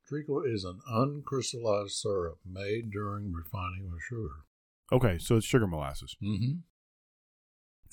[0.06, 4.44] treacle is an uncrystallized syrup made during refining of sugar.
[4.92, 6.16] Okay, so it's sugar molasses.
[6.22, 6.60] Mm-hmm.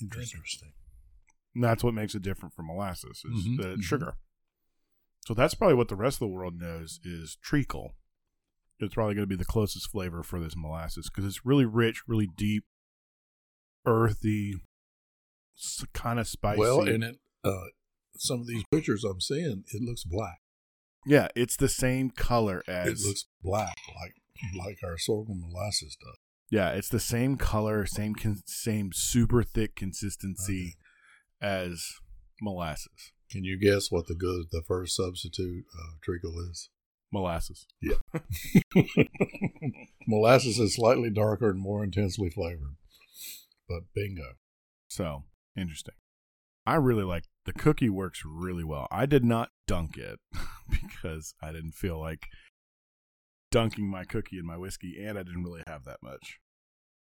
[0.00, 0.38] Interesting.
[0.38, 0.72] Interesting.
[1.54, 3.88] That's what makes it different from molasses is Mhm, that it's mhm.
[3.88, 4.16] sugar.
[5.26, 7.96] So that's probably what the rest of the world knows is treacle.
[8.78, 12.02] It's probably going to be the closest flavor for this molasses because it's really rich,
[12.06, 12.64] really deep,
[13.86, 14.54] earthy,
[15.94, 16.60] kind of spicy.
[16.60, 17.66] Well, and it uh,
[18.16, 20.38] some of these pictures I'm seeing, it looks black.
[21.06, 22.88] yeah, it's the same color as.
[22.88, 24.14] It looks black, like
[24.56, 26.16] like our sorghum molasses does.
[26.50, 30.76] Yeah, it's the same color, same con- same super thick consistency
[31.42, 31.84] as
[32.40, 33.12] molasses.
[33.30, 36.70] Can you guess what the good the first substitute of treacle is?
[37.12, 37.66] Molasses.
[37.82, 37.96] Yeah.
[40.06, 42.76] molasses is slightly darker and more intensely flavored.
[43.68, 44.34] But bingo.
[44.88, 45.24] So
[45.56, 45.94] interesting.
[46.66, 48.88] I really like the cookie works really well.
[48.90, 50.18] I did not dunk it
[50.70, 52.26] because I didn't feel like
[53.50, 56.38] dunking my cookie in my whiskey, and I didn't really have that much.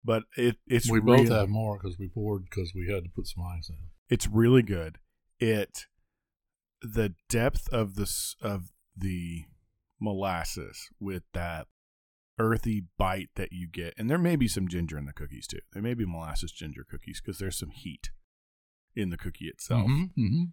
[0.04, 3.10] But it it's we real- both have more because we poured because we had to
[3.10, 3.76] put some ice in.
[4.08, 4.98] it's really good.
[5.40, 5.86] It
[6.80, 8.08] the depth of the
[8.40, 9.44] of the
[10.00, 11.66] molasses with that
[12.38, 15.60] earthy bite that you get, and there may be some ginger in the cookies too.
[15.72, 18.10] There may be molasses ginger cookies because there's some heat
[18.94, 19.86] in the cookie itself.
[19.86, 20.44] Mm-hmm.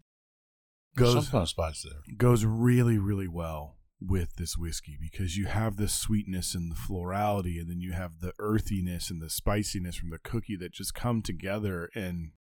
[0.97, 2.15] Goes- some kind of spice there.
[2.17, 7.59] Goes really really well with this whiskey because you have the sweetness and the florality,
[7.59, 11.21] and then you have the earthiness and the spiciness from the cookie that just come
[11.21, 12.31] together and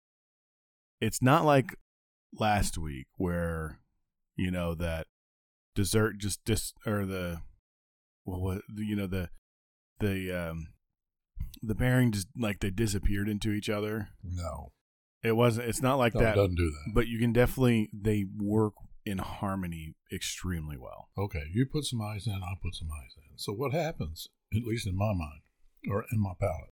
[1.00, 1.76] it's not like
[2.38, 3.78] last week where
[4.36, 5.06] you know that
[5.74, 7.40] dessert just dis or the
[8.24, 9.28] well what you know the
[10.00, 10.68] the um
[11.62, 14.08] the pairing just like they disappeared into each other.
[14.22, 14.72] No,
[15.22, 15.68] It wasn't.
[15.68, 16.34] It's not like no, it that.
[16.36, 16.92] doesn't do that.
[16.94, 18.74] But you can definitely they work
[19.06, 21.08] in harmony extremely well.
[21.16, 23.36] Okay, you put some ice in, I put some ice in.
[23.38, 25.40] So what happens, at least in my mind,
[25.88, 26.72] or in my palate?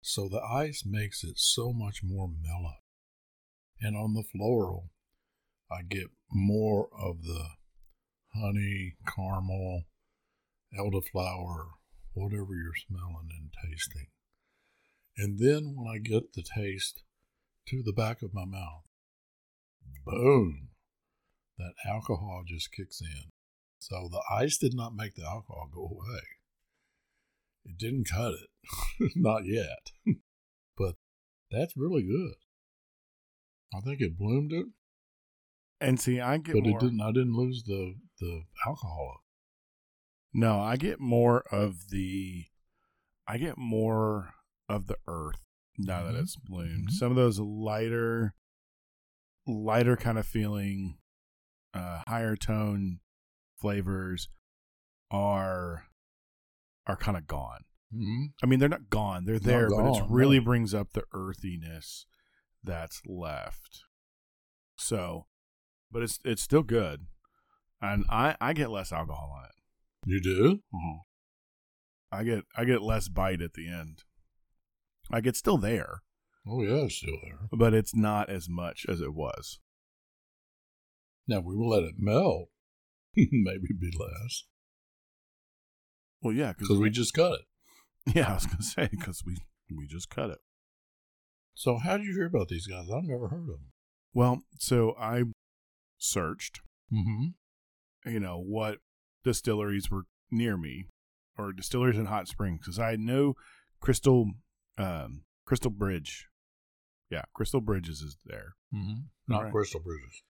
[0.00, 2.76] So the ice makes it so much more mellow.
[3.80, 4.90] And on the floral,
[5.70, 7.48] I get more of the
[8.34, 9.82] honey, caramel,
[10.78, 11.68] elderflower,
[12.12, 14.08] whatever you're smelling and tasting.
[15.16, 17.02] And then when I get the taste
[17.68, 18.84] to the back of my mouth,
[20.04, 20.68] boom,
[21.58, 23.30] that alcohol just kicks in.
[23.78, 26.22] So the ice did not make the alcohol go away.
[27.64, 29.90] It didn't cut it, not yet.
[30.76, 30.94] but
[31.50, 32.34] that's really good.
[33.76, 34.66] I think it bloomed it,
[35.80, 36.78] And see, I get but more.
[36.78, 37.00] it didn't.
[37.00, 39.23] I didn't lose the the alcohol.
[40.34, 42.46] No, I get more of the.
[43.26, 44.34] I get more
[44.68, 45.46] of the earth
[45.78, 46.22] now that Mhm.
[46.22, 46.88] it's bloomed.
[46.88, 46.92] Mhm.
[46.92, 48.34] Some of those lighter,
[49.46, 50.98] lighter kind of feeling,
[51.72, 53.00] uh, higher tone
[53.56, 54.28] flavors
[55.10, 55.88] are
[56.86, 57.64] are kind of gone.
[57.92, 58.24] Mm-hmm.
[58.42, 60.44] I mean, they're not gone; they're there, but it really no.
[60.44, 62.06] brings up the earthiness
[62.62, 63.84] that's left.
[64.76, 65.28] So,
[65.90, 67.06] but it's it's still good,
[67.80, 69.54] and I I get less alcohol on it.
[70.06, 70.60] You do?
[70.74, 70.98] Mm-hmm.
[72.12, 74.04] I get I get less bite at the end.
[75.10, 76.02] Like it's still there,
[76.46, 77.48] Oh yeah, it's still there.
[77.52, 79.58] but it's not as much as it was.
[81.26, 82.48] Now we will let it melt.
[83.16, 84.44] Maybe be less
[86.20, 87.40] Well, yeah, because we just cut it.
[88.16, 89.36] yeah, I was gonna say because we
[89.74, 90.38] we just cut it.
[91.54, 92.86] So how did you hear about these guys?
[92.94, 93.72] I've never heard of them.
[94.12, 95.24] Well, so I
[95.98, 96.60] searched,
[96.92, 98.10] Mm-hmm.
[98.10, 98.78] you know, what
[99.24, 100.86] distilleries were near me
[101.36, 103.34] or distilleries in Hot Springs because I know
[103.80, 104.30] Crystal
[104.78, 106.28] um, Crystal Bridge.
[107.10, 108.54] Yeah, Crystal Bridges is there.
[108.74, 109.00] Mm-hmm.
[109.28, 109.52] Not Right.
[109.52, 110.22] Crystal Bridges.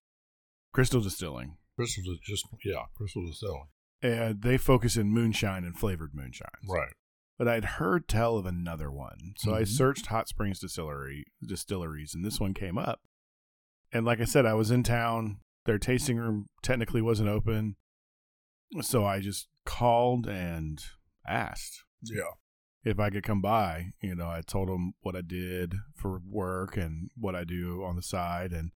[0.73, 1.57] Crystal Distilling.
[1.77, 3.67] Crystal is just yeah, Crystal Distilling.
[4.01, 6.49] And they focus in moonshine and flavored moonshine.
[6.67, 6.93] Right.
[7.37, 9.33] but I'd heard tell of another one.
[9.37, 9.67] So I Mhm.
[9.67, 13.01] searched Hot Springs Distillery distilleries, and this one came up.
[13.91, 15.39] And like I said, I was in town.
[15.65, 17.75] Their tasting room technically wasn't open,
[18.81, 20.83] so I just called and
[21.27, 22.31] asked Yeah.
[22.83, 23.93] if I could come by.
[24.01, 27.95] You know, I told them what I did for work and what I do on
[27.95, 28.71] the side, and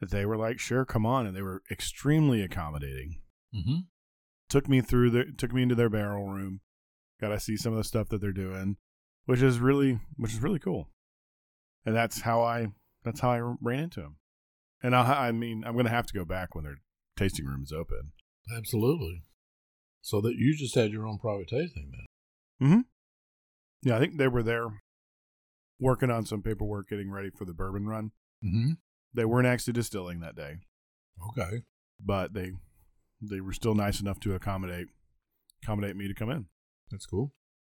[0.00, 3.20] they were like, "Sure, come on," and they were extremely accommodating
[3.54, 3.76] Mm-hmm.
[4.48, 6.60] took me through the took me into their barrel room
[7.20, 8.76] got to see some of the stuff that they're doing
[9.26, 10.90] which is really which is really cool
[11.86, 12.66] and that's how i
[13.04, 14.16] that's how i ran into them
[14.82, 16.78] and i i mean i'm gonna have to go back when their
[17.16, 18.10] tasting room is open
[18.56, 19.22] Absolutely.
[20.02, 22.68] So that you just had your own private tasting then.
[22.68, 22.80] mm-hmm
[23.82, 24.66] yeah i think they were there
[25.80, 28.10] working on some paperwork getting ready for the bourbon run
[28.44, 28.72] Mm-hmm.
[29.14, 30.56] they weren't actually distilling that day
[31.30, 31.62] Okay.
[31.98, 32.52] but they
[33.22, 34.88] they were still nice enough to accommodate
[35.62, 36.46] accommodate me to come in
[36.90, 37.32] That's cool.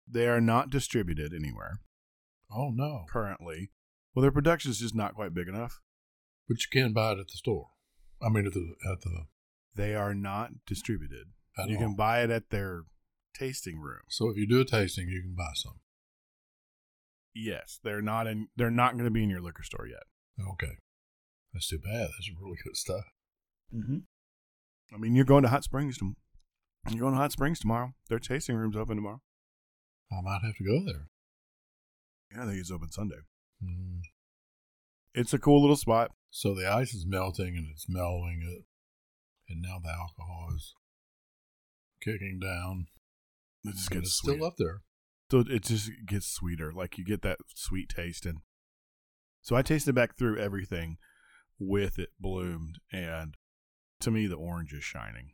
[0.09, 1.81] they are not distributed anywhere
[2.51, 3.05] Oh no.
[3.11, 3.71] currently.
[4.15, 5.81] Well, their production is just not quite big enough.
[6.49, 7.71] But you can buy it at the store.
[8.23, 9.25] I mean at the at the
[9.77, 11.29] They are not distributed.
[11.59, 11.83] at you all.
[11.83, 12.83] can buy it at their
[13.39, 14.01] tasting room.
[14.09, 15.81] So if you do a tasting, you can buy some.
[17.35, 18.49] Yes, they're not in.
[18.57, 20.05] They're not going to be in your liquor store yet.
[20.53, 20.79] Okay.
[21.53, 22.09] That's too bad.
[22.09, 23.05] That's really good stuff.
[23.75, 23.99] Mm-hmm.
[24.95, 25.99] I mean, you're going to Hot Springs.
[25.99, 26.15] To,
[26.91, 27.93] you're going to Hot Springs tomorrow.
[28.09, 29.21] Their tasting room's open tomorrow.
[30.11, 31.09] I might have to go there.
[32.33, 33.17] Yeah, I think it's open Sunday.
[33.63, 34.01] Mm.
[35.15, 36.13] It's a cool little spot.
[36.31, 38.65] So the ice is melting and it's mellowing it,
[39.49, 40.75] and now the alcohol is
[42.03, 42.87] kicking down.
[43.65, 44.83] It just gets it's still up there.
[45.31, 46.73] So it just gets sweeter.
[46.73, 48.39] Like you get that sweet taste, and
[49.43, 50.99] so I tasted back through everything
[51.59, 53.37] with it bloomed, and
[54.01, 55.31] to me, the orange is shining.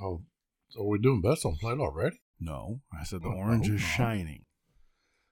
[0.00, 0.22] Oh,
[0.70, 2.20] so we're doing best on plate already.
[2.38, 3.86] No, I said the Oh, orange is no.
[3.86, 4.44] shining.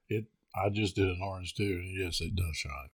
[0.08, 0.26] It.
[0.54, 1.80] I just did an orange too.
[1.82, 2.88] and Yes, it does shine.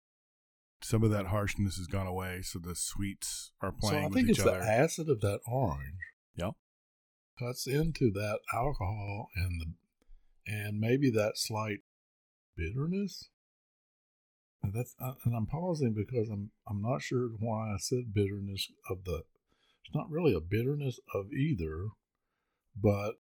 [0.84, 4.02] Some of that harshness has gone away, so the sweets are playing.
[4.02, 4.60] So I with think each it's other.
[4.60, 6.00] the acid of that orange.
[6.36, 6.56] Yep.
[7.40, 9.74] Cuts into that alcohol and the
[10.46, 11.80] and maybe that slight
[12.58, 13.30] bitterness.
[14.62, 18.70] And that's uh, and I'm pausing because I'm I'm not sure why I said bitterness
[18.90, 19.24] of the.
[19.86, 21.88] It's not really a bitterness of either,
[22.82, 23.14] but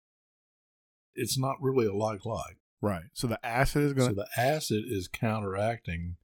[1.15, 2.57] it's not really a like like.
[2.81, 3.05] right.
[3.13, 6.17] So the acid is going So the acid is counteracting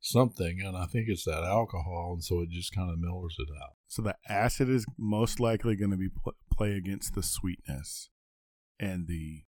[0.00, 3.48] something, and I think it's that alcohol, and so it just kind of mellows it
[3.62, 3.74] out.
[3.86, 8.10] So the acid is most likely going to be pl- play against the sweetness,
[8.78, 9.44] and the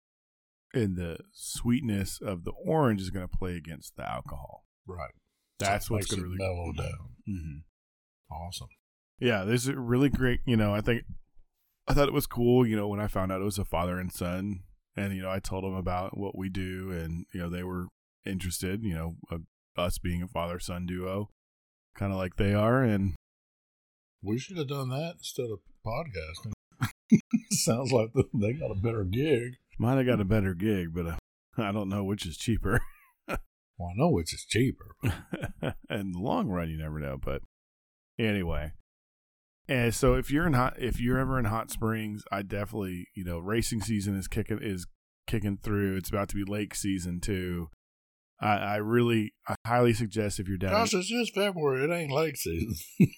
[0.73, 4.65] and the sweetness of the orange is going to play against the alcohol.
[4.87, 5.11] Right.
[5.59, 7.09] That's So what's going to really mellow down.
[7.27, 7.59] hmm
[8.33, 8.69] Awesome.
[9.19, 10.41] Yeah, there's a really great.
[10.47, 11.03] You know, I think
[11.89, 12.65] I thought it was cool.
[12.67, 14.61] You know, when I found out it was a father and son,
[14.97, 17.87] and you know, I told them about what we do, and you know, they were
[18.25, 18.83] interested.
[18.85, 19.39] You know, uh,
[19.77, 21.31] us being a father son duo,
[21.97, 23.15] kind of like they are, and
[24.23, 26.53] We should have done that instead of podcasting.
[27.51, 29.57] Sounds like they got a better gig.
[29.79, 31.17] might have got a better gig, but uh,
[31.59, 32.81] I don't know which is cheaper.
[33.79, 34.95] Well, I know which is cheaper.
[35.89, 37.17] in the long run, you never know.
[37.17, 37.41] But
[38.19, 38.73] anyway,
[39.69, 43.25] and so if you're in hot, if you're ever in Hot Springs, I definitely, you
[43.25, 44.87] know, racing season is kicking is
[45.27, 45.97] kicking through.
[45.97, 47.71] It's about to be lake season too.
[48.41, 51.85] I, I really, I highly suggest if you're down, Gosh, it's just February.
[51.85, 52.75] It ain't lake season.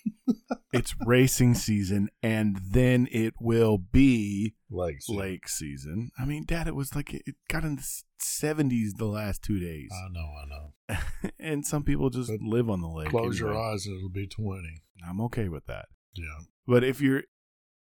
[0.73, 5.21] it's racing season, and then it will be lake season.
[5.21, 6.11] lake season.
[6.19, 9.91] I mean, Dad, it was like it got in the seventies the last two days,
[9.93, 11.31] I know, I know.
[11.39, 13.11] and some people just But live on the lake.
[13.11, 14.83] Close your eyes and it'll be 20.
[15.09, 15.87] I'm okay with that.
[16.15, 16.47] Yeah.
[16.67, 17.23] But if you're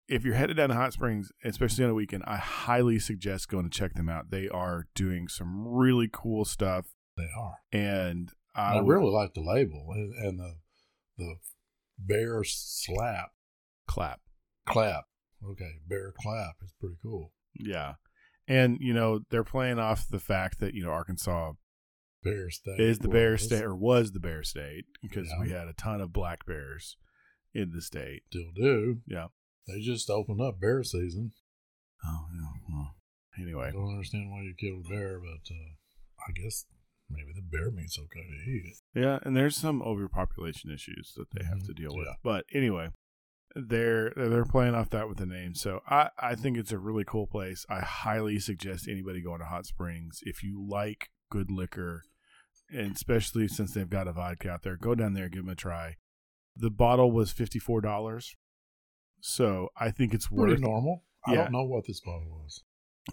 [0.07, 3.69] if you're headed down to Hot Springs, especially on a weekend, I highly suggest going
[3.69, 4.31] to check them out.
[4.31, 6.87] They are doing some really cool stuff,
[7.19, 7.55] They are.
[7.71, 10.55] and I, I, would really like the label and, and the
[11.17, 11.35] the
[11.97, 13.31] bear slap
[13.87, 14.21] clap.
[14.67, 15.05] clap.
[15.45, 17.33] Okay, bear clap is pretty cool.
[17.53, 17.95] Yeah,
[18.47, 21.53] and you know they're playing off the fact that you know Arkansas
[22.21, 25.39] Bear state is the bear state or was the bear state because Yeah.
[25.41, 26.97] we had a ton of black bears
[27.53, 28.23] in the state.
[28.29, 29.01] Still do.
[29.07, 29.27] Yeah.
[29.67, 31.31] They just opened up bear season.
[32.05, 32.59] Oh yeah.
[32.67, 32.95] Well,
[33.65, 35.71] I don't understand why you killed a bear, but uh,
[36.27, 36.65] I guess
[37.09, 38.75] maybe the bear meat's okay to eat.
[38.93, 41.83] Yeah, and there's some overpopulation issues that they have to mm-hmm.
[41.83, 42.07] deal with.
[42.07, 42.13] yeah.
[42.23, 42.89] But anyway,
[43.55, 45.55] they're they're playing off that with the name.
[45.55, 47.65] So I I think it's a really cool place.
[47.69, 52.03] I highly suggest anybody going to Hot Springs if you like good liquor,
[52.69, 55.55] and especially since they've got a vodka out there, go down there give them a
[55.55, 55.95] try.
[56.55, 58.35] The bottle was fifty four dollars,
[59.21, 60.59] so I think it's Pretty worth.
[60.59, 61.03] normal.
[61.25, 61.43] I Yeah.
[61.43, 62.63] don't know what this bottle was.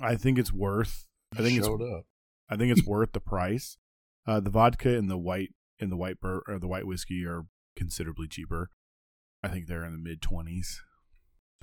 [0.00, 1.06] I think it's worth.
[1.32, 2.04] I think it's showed up.
[2.48, 3.78] I think it's worth the price.
[4.26, 7.44] Uh, the vodka and the white and the white bur- or the white whiskey are
[7.76, 8.70] considerably cheaper.
[9.42, 10.80] I think they're in the mid twenties.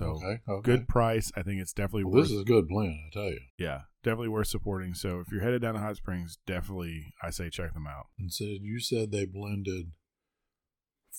[0.00, 0.62] So okay, okay.
[0.72, 1.30] good price.
[1.36, 2.24] I think it's definitely Well, worth.
[2.24, 3.40] this is a good blend, I tell you.
[3.58, 4.92] yeah, definitely worth supporting.
[4.94, 8.06] So if you're headed down to Hot Springs, definitely I say check them out.
[8.18, 9.92] And said you said they blended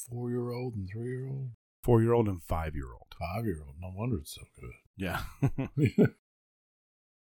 [0.10, 1.52] four year old and three year old,
[1.84, 3.14] Four year old and five year old.
[3.20, 3.76] five year old.
[3.80, 4.72] No wonder it's so good.
[4.98, 5.22] Yeah.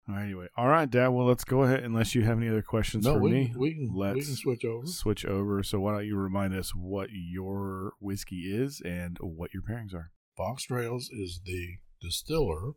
[0.08, 1.08] All right, anyway, all right, Dad.
[1.08, 1.82] Well, let's go ahead.
[1.82, 4.64] Unless you have any other questions no, for we, me, we can let's can switch
[4.64, 4.86] over.
[4.86, 5.64] switch over.
[5.64, 10.12] So why don't you remind us what your whiskey is and what your pairings are?
[10.36, 12.74] Fox Trails is the distiller,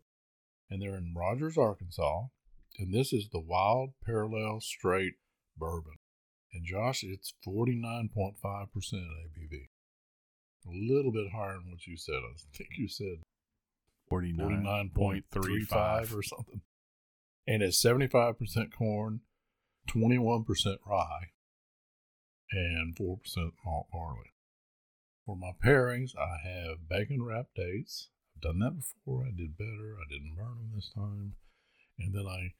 [0.71, 2.27] and they're in Rogers, Arkansas.
[2.79, 5.15] And this is the Wild Parallel Straight
[5.55, 5.97] Bourbon.
[6.53, 8.09] And Josh, it's 49.5%
[8.41, 9.67] ABV.
[10.65, 12.15] A little bit higher than what you said.
[12.15, 13.17] I think you said
[14.09, 16.61] Forty nine 49.35 or something.
[17.49, 18.37] And it's 75%
[18.77, 19.21] corn,
[19.89, 21.31] 21% rye,
[22.51, 23.17] and 4%
[23.65, 24.29] malt barley.
[25.25, 28.09] For my pairings, I have bacon wrapped dates.
[28.35, 29.25] I've done that before.
[29.25, 29.97] I did better.
[29.97, 31.33] I didn't burn them this time.
[31.97, 32.53] And then I,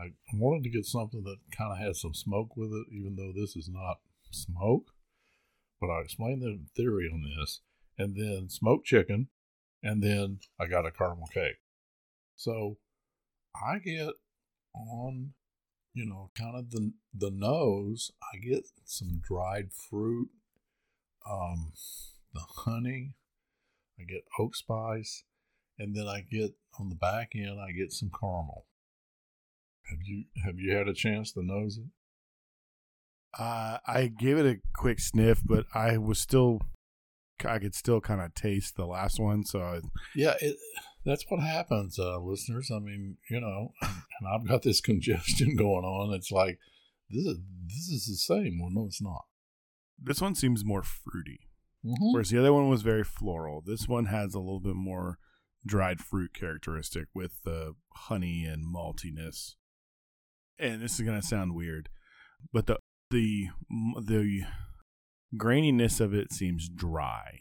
[0.00, 3.32] I wanted to get something that kind of had some smoke with it, even though
[3.34, 3.96] this is not
[4.30, 4.92] smoke.
[5.80, 7.62] But I explained the theory on this.
[7.98, 9.26] And then smoked chicken.
[9.82, 11.56] And then I got a caramel cake.
[12.36, 12.78] So
[13.60, 14.12] I get
[14.76, 15.32] on,
[15.94, 18.10] you know, kind of the the nose.
[18.32, 20.28] I get some dried fruit,
[21.28, 21.72] um,
[22.32, 23.14] the honey.
[23.98, 25.24] I get oak spice,
[25.78, 27.58] and then I get on the back end.
[27.60, 28.66] I get some caramel.
[29.90, 31.90] Have you have you had a chance to nose it?
[33.38, 36.60] Uh, I gave it a quick sniff, but I was still,
[37.44, 39.44] I could still kind of taste the last one.
[39.44, 39.80] So I,
[40.14, 40.56] Yeah, it,
[41.06, 42.70] that's what happens, uh, listeners.
[42.70, 46.12] I mean, you know, and I've got this congestion going on.
[46.14, 46.58] It's like
[47.08, 48.58] this is this is the same.
[48.60, 49.24] Well, no, it's not.
[49.98, 51.40] this one seems more fruity,
[51.84, 52.12] Mm-hmm.
[52.12, 53.62] whereas the other one was very floral.
[53.64, 55.18] This one has a little bit more
[55.64, 59.54] dried fruit characteristic with the honey and maltiness.
[60.58, 61.88] And this is gonna sound weird,
[62.52, 62.78] but the
[63.10, 63.48] the
[64.00, 64.42] the
[65.36, 67.40] graininess of it seems dry,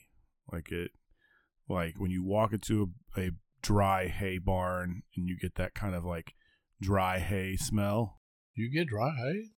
[0.51, 0.91] like it,
[1.69, 3.31] like when you walk into a, a
[3.65, 6.33] dry hay barn and you get that kind of like
[6.81, 8.21] dry hay smell.
[8.53, 9.49] You get dry hay?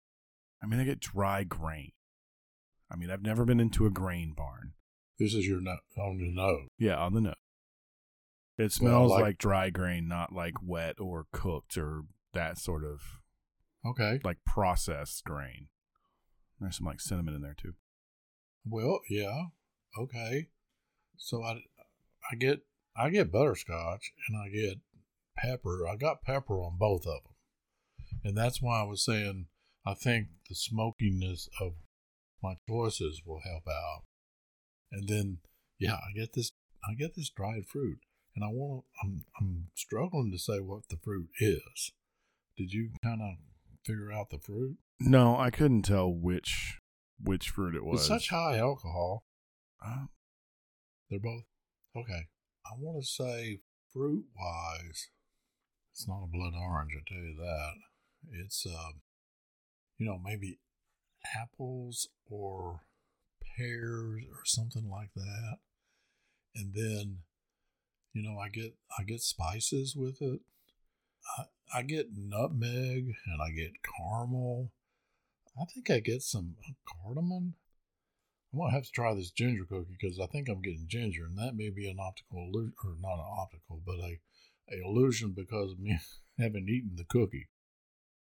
[0.62, 1.92] I mean, I get dry grain.
[2.90, 4.72] I mean, I've never been into a grain barn.
[5.18, 6.68] This is your no- on the nose.
[6.78, 7.34] Yeah, on the nose.
[8.58, 12.02] It smells like- like, dry grain, not like wet or cooked or
[12.32, 13.00] that sort of
[13.84, 14.20] Okay.
[14.24, 15.68] like processed grain.
[16.60, 17.74] There's some like cinnamon in there too.
[18.64, 19.46] Well, yeah.
[19.98, 20.48] Okay.
[21.16, 21.62] So I,
[22.30, 22.60] I get
[22.98, 24.78] I get butterscotch and I get
[25.36, 25.86] pepper.
[25.86, 29.46] I got pepper on both of them, and that's why I was saying
[29.86, 31.74] I think the smokiness of
[32.42, 34.02] my choices will help out.
[34.90, 35.38] And then,
[35.78, 36.52] yeah, I get this
[36.88, 37.98] I get this dried fruit,
[38.34, 41.92] and I want I'm I'm struggling to say what the fruit is.
[42.56, 43.34] Did you kind of
[43.84, 44.78] figure out the fruit?
[44.98, 46.78] No, I couldn't tell which
[47.22, 48.00] which fruit it was.
[48.00, 49.24] It's such high alcohol.
[49.84, 50.06] Uh,
[51.10, 51.44] They're both
[51.96, 52.26] okay.
[52.70, 53.60] I want to say
[53.92, 55.08] fruit wise,
[55.92, 56.92] it's not a blood orange.
[56.96, 57.72] I tell you that.
[58.32, 59.00] It's um,
[59.98, 60.58] you know, maybe
[61.34, 62.80] apples or
[63.56, 65.58] pears or something like that.
[66.54, 67.18] And then,
[68.12, 70.40] you know, I get I get spices with it.
[71.38, 71.44] I,
[71.78, 74.72] I get nutmeg and I get caramel.
[75.60, 76.56] I think I get some
[76.86, 77.54] cardamom.
[78.56, 81.36] I'm gonna have to try this ginger cookie because I think I'm getting ginger, and
[81.36, 84.18] that may be an optical illusion, or not an optical, but a,
[84.72, 85.98] a illusion because of me
[86.38, 87.48] having eaten the cookie.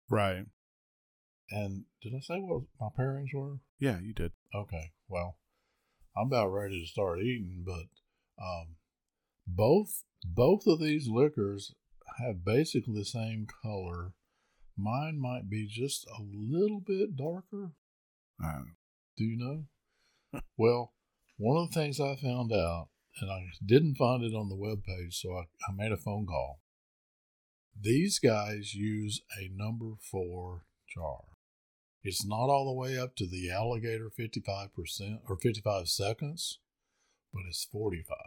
[0.08, 0.46] right.
[1.50, 3.58] And did I say what my pairings were?
[3.80, 4.34] Yeah, you did.
[4.54, 5.38] Okay, well,
[6.16, 7.88] I'm about ready to start eating, but
[8.40, 8.76] um,
[9.48, 11.74] both both of these liquors
[12.20, 14.14] have basically the same color.
[14.78, 17.72] Mine might be just a little bit darker.
[18.44, 18.62] Uh,
[19.18, 19.64] Do you know?
[20.58, 20.94] Well,
[21.38, 22.90] one of the things I found out,
[23.22, 26.60] and I didn't find it on the webpage, so I, I made a phone call.
[27.80, 31.22] These guys use a number four char.
[32.04, 36.60] It's not all the way up to the alligator 55% or 55 seconds,
[37.34, 38.18] but it's 45.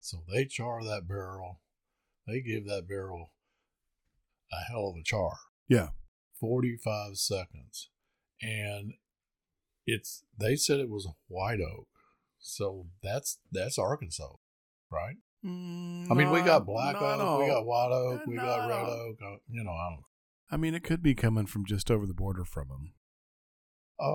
[0.00, 1.60] So they char that barrel.
[2.26, 3.32] They give that barrel
[4.52, 5.36] a hell of a char.
[5.68, 5.88] Yeah.
[6.40, 7.90] 45 seconds.
[8.42, 8.94] And
[9.86, 11.88] it's they said it was white oak.
[12.38, 14.34] So that's that's Arkansas,
[14.90, 15.16] right?
[15.44, 18.90] I mean, we got black oak, we got white oak, we got red all.
[18.90, 19.16] oak.
[19.22, 20.04] uh, You know, I don't.
[20.50, 22.92] I mean, it could be coming from just over the border from them,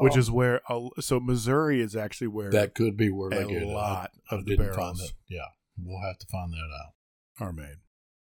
[0.02, 0.62] which is where.
[0.72, 3.62] Uh, so Missouri is actually where that could be where they a get.
[3.64, 5.14] I- lot I of the didn't barrels.
[5.28, 5.42] Yeah,
[5.78, 6.94] we'll have to find that out.
[7.46, 7.78] are made.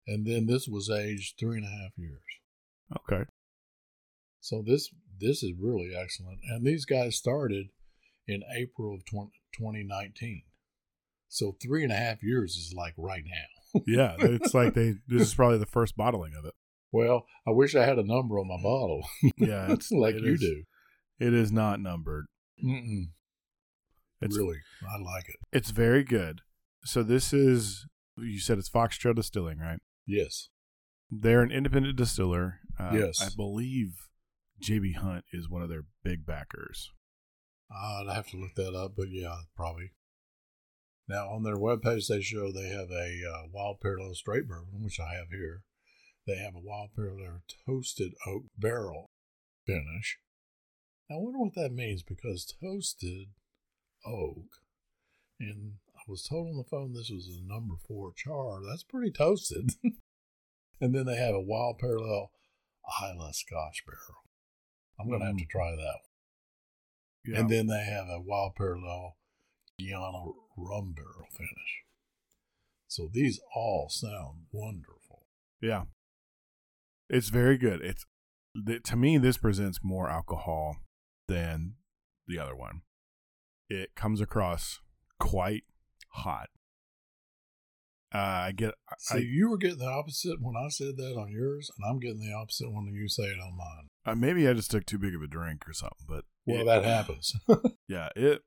[0.06, 2.22] And then this was aged three and a half years.
[2.95, 3.24] Okay.
[4.39, 4.89] So this
[5.20, 6.39] this is really excellent.
[6.49, 7.68] And these guys started
[8.28, 10.43] in April of 20, 2019.
[11.30, 13.82] So three and a half years is like right now.
[13.86, 14.93] Yeah, it's like they.
[15.07, 16.53] This is probably the first bottling of it.
[16.91, 19.01] Well, I wish I had a number on my bottle.
[19.38, 20.63] Yeah, it's like it you is- do.
[21.20, 22.26] It is not numbered.
[22.63, 23.09] Mm-mm.
[24.22, 25.36] It's really, I like it.
[25.51, 26.41] It's very good.
[26.86, 27.86] So this is
[28.18, 29.80] you said it's Foxtrail Distilling, right?
[30.07, 30.49] Yes.
[31.11, 32.59] They're an independent distiller.
[32.80, 33.22] Uh, Yes.
[33.22, 33.93] I believe
[34.62, 36.91] JB Hunt is one of their big backers.
[37.72, 39.91] I'd have to look that up, but yeah, probably.
[41.08, 44.99] Now, on their webpage, they show they have a uh, Wild Parallel Straight Bourbon, which
[44.99, 45.64] I have here.
[46.26, 49.10] They have a Wild Parallel Toasted Oak Barrel
[49.66, 50.18] finish.
[51.10, 53.30] I wonder what that means because toasted
[54.05, 54.47] oak,
[55.39, 58.60] and I was told on the phone this was a number four char.
[58.68, 59.72] That's pretty toasted.
[60.82, 62.32] and then they have a Wild Parallel
[63.01, 64.27] Islay Scotch Barrel.
[65.00, 65.50] I'm going to have to Mm.
[65.50, 66.00] try that
[67.26, 67.39] Yeah.
[67.39, 69.18] and then they have a wild parallel
[69.80, 71.84] Guyana rum barrel finish.
[72.88, 75.26] So these all sound wonderful.
[75.62, 75.86] yeah.
[77.10, 77.82] It's very good.
[77.82, 78.06] It's
[78.66, 80.78] th- to me this presents more alcohol
[81.28, 81.76] than
[82.28, 82.82] the other one.
[83.70, 84.80] It comes across
[85.20, 85.64] quite
[86.10, 86.50] hot.
[88.14, 91.30] Uh, I get See, I, you were getting the opposite when I said that on
[91.32, 93.88] yours, and I'm getting the opposite when you say it on mine.
[94.05, 96.66] uh, maybe I just took too big of a drink or something, but Well, it-
[96.66, 97.34] that happens.
[97.89, 98.41] Yeah, it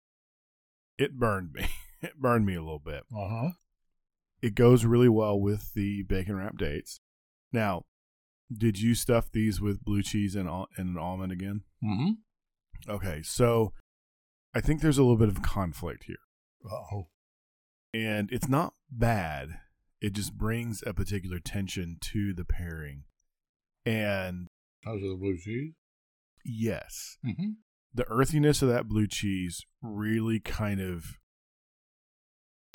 [0.98, 1.66] it burned me.
[2.02, 3.02] It burned me a little bit.
[3.14, 3.50] uh huh.
[4.40, 7.00] It goes really well with the bacon wrap dates.
[7.52, 7.82] Now,
[8.50, 11.64] did you stuff these with blue cheese and al- and an almond again?
[11.84, 11.96] Mm
[12.86, 12.90] hmm.
[12.90, 13.74] Okay, so
[14.54, 16.16] I think there's a little bit of conflict here.
[16.64, 17.08] Oh,
[17.94, 19.58] and it's not bad.
[20.00, 23.04] It just brings a particular tension to the pairing,
[23.84, 24.48] and
[24.84, 25.72] how's the blue cheese?
[26.44, 27.50] yes, Mm hmm.
[27.92, 31.18] the earthiness of that blue cheese really kind of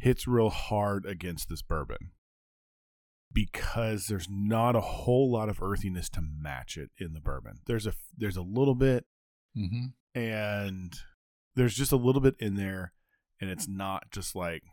[0.02, 2.12] hits real hard against this bourbon
[3.34, 7.60] because there's not a whole lot of earthiness to match it in the bourbon.
[7.66, 9.06] There's a there's a little bit
[9.58, 10.20] Mm hmm.
[10.20, 10.94] and
[11.56, 12.92] there's just a little bit in there
[13.40, 14.64] and it's not just like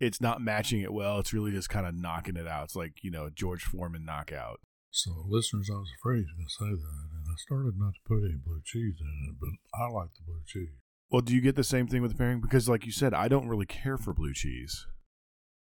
[0.00, 1.18] it's not matching it well.
[1.18, 2.64] It's really just kind of knocking it out.
[2.64, 4.60] It's like, you know, George Foreman knockout.
[4.90, 7.94] So, listeners, I was afraid he was going to say that, and I started not
[7.94, 10.78] to put any blue cheese in it, but I like the blue cheese.
[11.10, 12.40] Well, do you get the same thing with the pairing?
[12.40, 14.86] Because, like you said, I don't really care for blue cheese.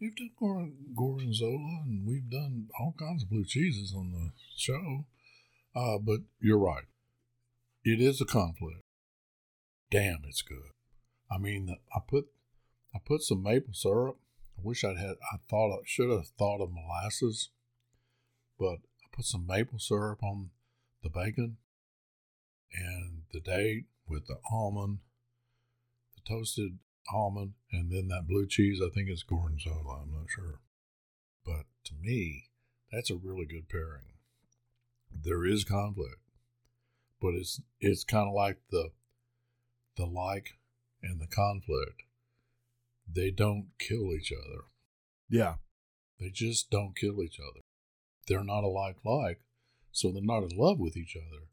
[0.00, 5.06] We've done gorgonzola, and we've done all kinds of blue cheeses on the show.
[5.74, 6.84] Uh, but you're right.
[7.82, 8.80] It is a conflict.
[9.90, 10.70] Damn, it's good.
[11.30, 12.26] I mean, I put
[12.94, 14.18] I put some maple syrup.
[14.56, 15.16] I wish I'd had.
[15.32, 17.50] I thought I should have thought of molasses,
[18.58, 20.50] but I put some maple syrup on
[21.02, 21.56] the bacon
[22.72, 24.98] and the date with the almond,
[26.14, 26.78] the toasted
[27.12, 28.80] almond, and then that blue cheese.
[28.84, 30.02] I think it's gorgonzola.
[30.02, 30.60] I'm not sure,
[31.44, 32.44] but to me,
[32.92, 34.04] that's a really good pairing.
[35.10, 36.20] There is conflict,
[37.20, 38.90] but it's it's kind of like the
[39.96, 40.50] the like
[41.02, 42.02] and the conflict.
[43.10, 44.64] They don't kill each other.
[45.28, 45.54] Yeah.
[46.18, 47.60] They just don't kill each other.
[48.26, 49.40] They're not alike like,
[49.92, 51.44] so they're not in love with each other,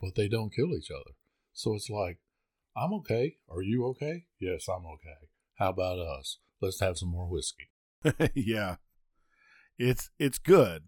[0.00, 1.16] but they don't kill each other.
[1.52, 2.18] So it's like,
[2.76, 3.36] I'm okay.
[3.48, 4.26] Are you okay?
[4.40, 5.28] Yes, I'm okay.
[5.58, 6.38] How about us?
[6.60, 7.70] Let's have some more whiskey.
[8.34, 8.76] yeah.
[9.78, 10.84] It's it's good.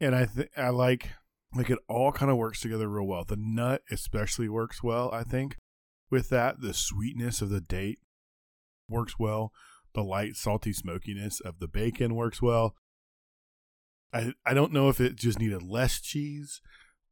[0.00, 1.10] And I think I like
[1.54, 3.24] like it all kind of works together real well.
[3.24, 5.56] The nut especially works well, I think.
[6.10, 7.98] With that, the sweetness of the date
[8.88, 9.52] works well.
[9.94, 12.74] The light salty smokiness of the bacon works well.
[14.12, 16.60] I I don't know if it just needed less cheese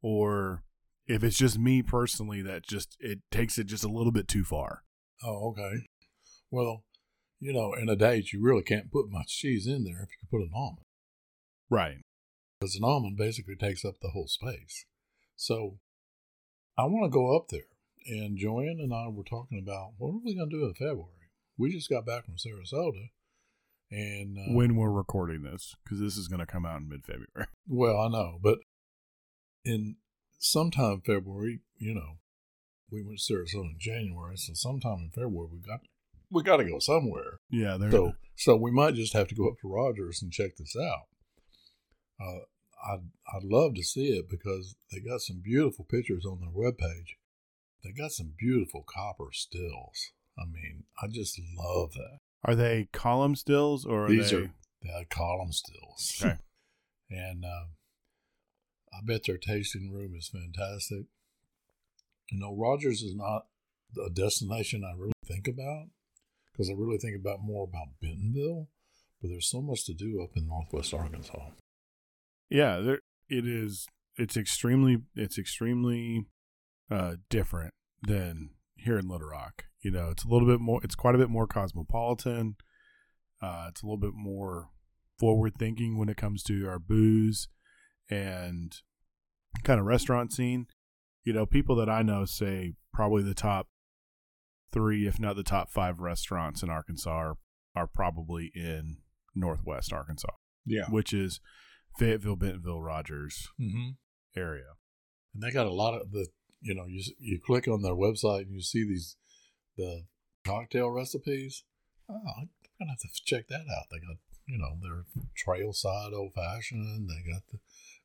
[0.01, 0.63] or
[1.07, 4.43] if it's just me personally that just it takes it just a little bit too
[4.43, 4.83] far.
[5.23, 5.87] Oh, okay.
[6.51, 6.83] Well,
[7.39, 10.17] you know, in a date, you really can't put much cheese in there if you
[10.19, 10.85] can put an almond.
[11.69, 11.97] Right.
[12.59, 14.85] Because an almond basically takes up the whole space.
[15.35, 15.79] So
[16.77, 17.69] I want to go up there.
[18.07, 21.24] And Joanne and I were talking about what are we going to do in February?
[21.57, 23.09] We just got back from Sarasota.
[23.91, 27.05] And uh, when we're recording this, because this is going to come out in mid
[27.05, 27.47] February.
[27.67, 28.59] Well, I know, but
[29.63, 29.95] in
[30.37, 32.19] sometime February, you know,
[32.91, 35.79] we went to Sarasota in January, so sometime in February we got
[36.29, 37.39] we got to go somewhere.
[37.49, 37.91] Yeah, there.
[37.91, 41.07] So so we might just have to go up to Rogers and check this out.
[42.19, 42.45] Uh,
[42.93, 47.15] I'd I'd love to see it because they got some beautiful pictures on their webpage.
[47.83, 50.11] They got some beautiful copper stills.
[50.37, 52.19] I mean, I just love that.
[52.43, 54.37] Are they column stills or are These they?
[54.37, 56.21] are they're column stills.
[56.21, 56.35] Okay.
[57.09, 57.65] and uh,
[58.93, 61.05] I bet their tasting room is fantastic.
[62.31, 63.45] You know, Rogers is not
[64.05, 65.87] a destination I really think about
[66.51, 68.67] because I really think about more about Bentonville,
[69.21, 71.49] but there's so much to do up in Northwest Arkansas.
[72.49, 73.87] Yeah, there it is.
[74.17, 75.01] It's extremely.
[75.15, 76.25] It's extremely
[76.89, 78.51] uh, different than
[78.85, 79.65] here in Little Rock.
[79.83, 80.79] You know, it's a little bit more.
[80.83, 82.55] It's quite a bit more cosmopolitan.
[83.41, 84.69] Uh, it's a little bit more
[85.19, 87.47] forward thinking when it comes to our booze
[88.09, 88.73] and
[89.63, 90.67] kind of restaurant scene.
[91.23, 93.67] You know, people that I know say probably the top
[94.71, 97.37] three, if not the top five restaurants in Arkansas are,
[97.75, 98.97] are probably in
[99.35, 100.31] Northwest Arkansas,
[100.65, 100.85] Yeah.
[100.89, 101.39] which is
[101.97, 103.91] Fayetteville, Bentonville, Rogers Mm-hmm.
[104.39, 104.73] area.
[105.33, 106.27] And they got a lot of the,
[106.61, 109.17] you know, you you click on their website and you see these
[109.77, 110.05] the
[110.45, 111.63] cocktail recipes.
[112.09, 112.49] Oh, I'm
[112.79, 113.87] gonna have to check that out.
[113.91, 115.05] They got, you know, their
[115.45, 117.09] trailside old fashioned.
[117.09, 117.59] They got the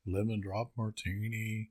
[0.07, 1.71] lemon drop martini.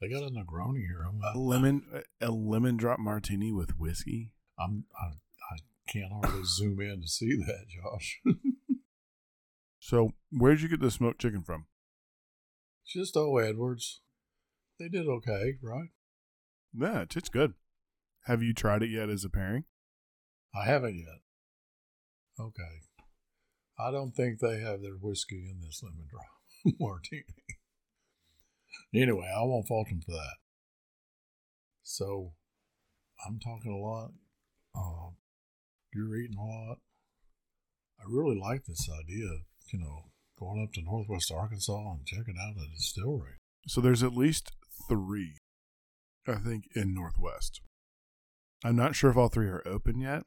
[0.00, 1.04] They got a Negroni here.
[1.06, 1.82] I'm, A uh, lemon,
[2.20, 4.32] a lemon drop martini with whiskey.
[4.58, 5.06] I'm I,
[5.52, 5.58] I
[5.88, 8.20] can't hardly zoom in to see that, Josh.
[9.80, 11.64] So, where did you get the smoked chicken from?
[12.86, 14.00] Just O Edwards.
[14.78, 15.88] They did okay, right?
[16.72, 17.54] Yeah, it's, good.
[18.24, 19.64] Have you tried it yet as a pairing?
[20.54, 21.20] I haven't yet.
[22.38, 22.82] Okay.
[23.78, 27.24] I don't think they have their whiskey in this lemon drop martini.
[28.94, 30.36] anyway, I won't fault them for that.
[31.82, 32.34] So,
[33.26, 34.12] I'm talking a lot.
[34.74, 35.10] Uh,
[35.92, 36.78] you're eating a lot.
[37.98, 39.40] I really like this idea of,
[39.72, 43.38] you know, going up to Northwest Arkansas and checking out a distillery.
[43.66, 44.52] So, there's at least
[44.88, 45.39] three,
[46.30, 47.60] I think, in Northwest.
[48.64, 50.24] I'm not sure if all three are open yet.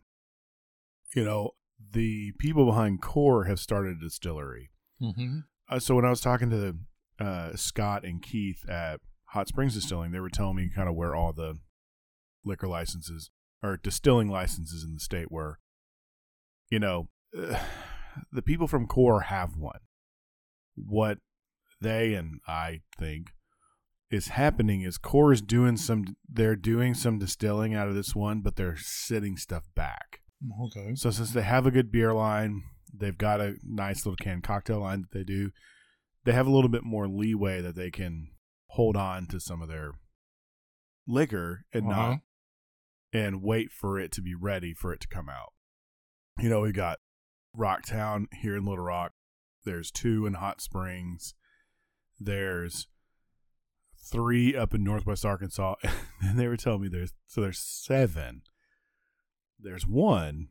[1.15, 1.51] You know,
[1.91, 4.71] the people behind Core have started a distillery.
[5.01, 5.39] Mm-hmm.
[5.69, 6.75] Uh, so when I was talking to
[7.23, 11.15] uh, Scott and Keith at Hot Springs Distilling, they were telling me kind of where
[11.15, 11.59] all the
[12.43, 13.29] liquor licenses
[13.61, 15.59] or distilling licenses in the state were.
[16.69, 17.59] You know, uh,
[18.31, 19.79] the people from Core have one.
[20.75, 21.19] What
[21.79, 23.33] they and I think
[24.13, 26.15] is happening is Core is doing some.
[26.31, 30.19] They're doing some distilling out of this one, but they're sitting stuff back.
[30.65, 30.93] Okay.
[30.95, 34.79] So since they have a good beer line, they've got a nice little canned cocktail
[34.81, 35.51] line that they do.
[36.25, 38.29] they have a little bit more leeway that they can
[38.67, 39.91] hold on to some of their
[41.07, 42.01] liquor and Uh-huh.
[42.11, 42.19] not
[43.11, 45.51] and wait for it to be ready for it to come out.
[46.39, 46.99] You know, we got
[47.57, 49.11] Rocktown here in Little Rock.
[49.65, 51.35] There's two in Hot Springs.
[52.19, 52.87] There's
[54.03, 55.75] three up in Northwest Arkansas.
[56.21, 58.41] and they were telling me there's so there's seven.
[59.59, 60.49] There's one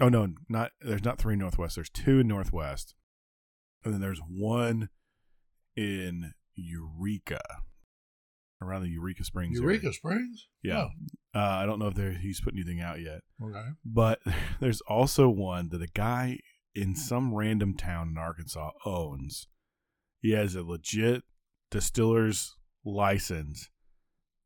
[0.00, 1.74] oh no, not there's not three Northwest.
[1.76, 2.94] There's two in Northwest,
[3.84, 4.88] and then there's one
[5.76, 7.40] in Eureka,
[8.62, 9.58] around the Eureka Springs.
[9.58, 9.72] area.
[9.78, 10.48] Eureka Springs?
[10.62, 10.88] Yeah.
[11.34, 13.68] Uh, I don't know if there, he's put anything out yet, Oh, okay.
[13.84, 14.20] but
[14.60, 16.38] there's also one that a guy
[16.74, 19.46] in some random town in Arkansas owns.
[20.20, 21.24] He has a legit
[21.70, 22.56] distiller's
[22.86, 23.68] license,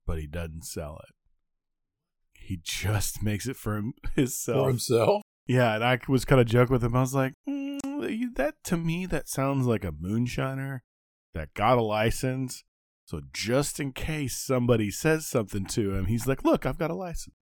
[0.07, 1.15] but he doesn't sell it.
[2.33, 4.65] He just makes it for him, himself.
[4.65, 5.23] For himself?
[5.47, 6.97] Yeah, and I was kind of joking with him.
[6.97, 10.81] I was like, mm, that to me, that sounds like a moonshiner
[11.35, 12.65] that got a license.
[13.05, 16.95] So just in case somebody says something to him, he's like, "Look, I've got a
[16.95, 17.35] license."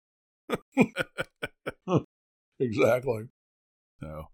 [2.60, 3.24] Exactly.
[4.00, 4.28] So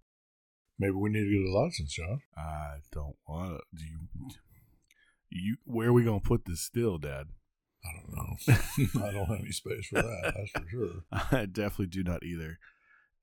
[0.78, 2.20] Maybe we need to get a license, John.
[2.36, 3.76] I don't want to.
[3.76, 3.98] Do you?
[5.34, 7.26] You where are we gonna put this still, Dad?
[7.84, 9.04] I don't know.
[9.08, 10.32] I don't have any space for that.
[10.36, 11.04] That's for sure.
[11.12, 12.58] I definitely do not either.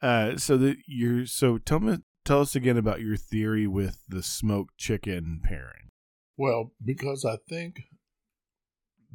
[0.02, 4.22] Uh, so that you're so tell me tell us again about your theory with the
[4.22, 5.90] smoked chicken pairing.
[6.38, 7.84] Well, because I think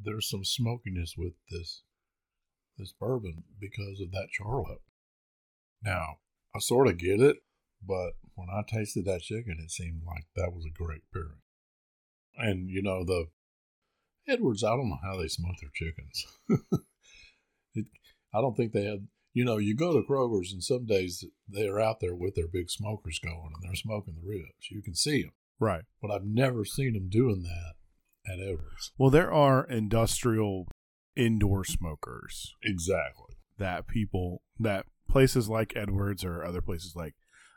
[0.01, 1.83] there's some smokiness with this
[2.79, 4.83] this bourbon because of that Charlotte.
[5.83, 6.17] Now,
[6.55, 7.37] I sort of get it,
[7.87, 11.41] but when I tasted that chicken, it seemed like that was a great pairing.
[12.37, 13.27] And you know the
[14.29, 16.27] Edwards, I don't know how they smoke their chickens.
[17.75, 17.87] it,
[18.35, 19.09] I don't think they had.
[19.33, 22.71] You know, you go to Kroger's, and some days they're out there with their big
[22.71, 24.71] smokers going, and they're smoking the ribs.
[24.71, 25.85] You can see them Right.
[26.01, 27.75] but I've never seen them doing that
[28.33, 28.93] at Edwards.
[28.97, 30.69] Well, there are industrial
[31.15, 33.37] indoor smokers Exactly.
[33.59, 37.15] that people that places like Edwards or other places like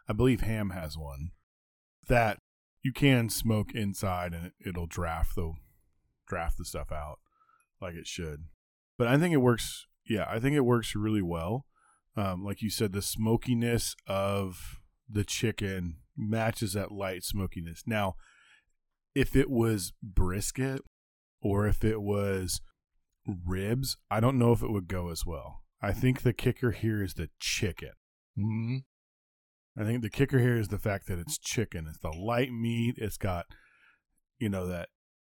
[0.08, 1.30] I believe Ham has one
[2.10, 2.40] that
[2.84, 5.54] you can smoke inside and it, it'll draft the
[6.28, 7.20] draft the stuff out
[7.82, 8.46] like it should.
[8.98, 9.88] But I think it works.
[10.08, 11.66] Yeah, I think it works really well.
[12.16, 17.84] Um, like you said, the smokiness of the chicken matches that light smokiness.
[17.86, 18.16] Now,
[19.16, 20.82] if it was brisket
[21.42, 22.62] or if it was
[23.46, 25.64] ribs, I don't know if it would go as well.
[25.82, 27.92] I think the kicker here is the chicken.
[28.38, 28.78] Mm-hmm.
[29.78, 31.86] I think the kicker here is the fact that it's chicken.
[31.88, 32.96] It's the light meat.
[32.98, 33.46] It's got,
[34.38, 34.90] you know, that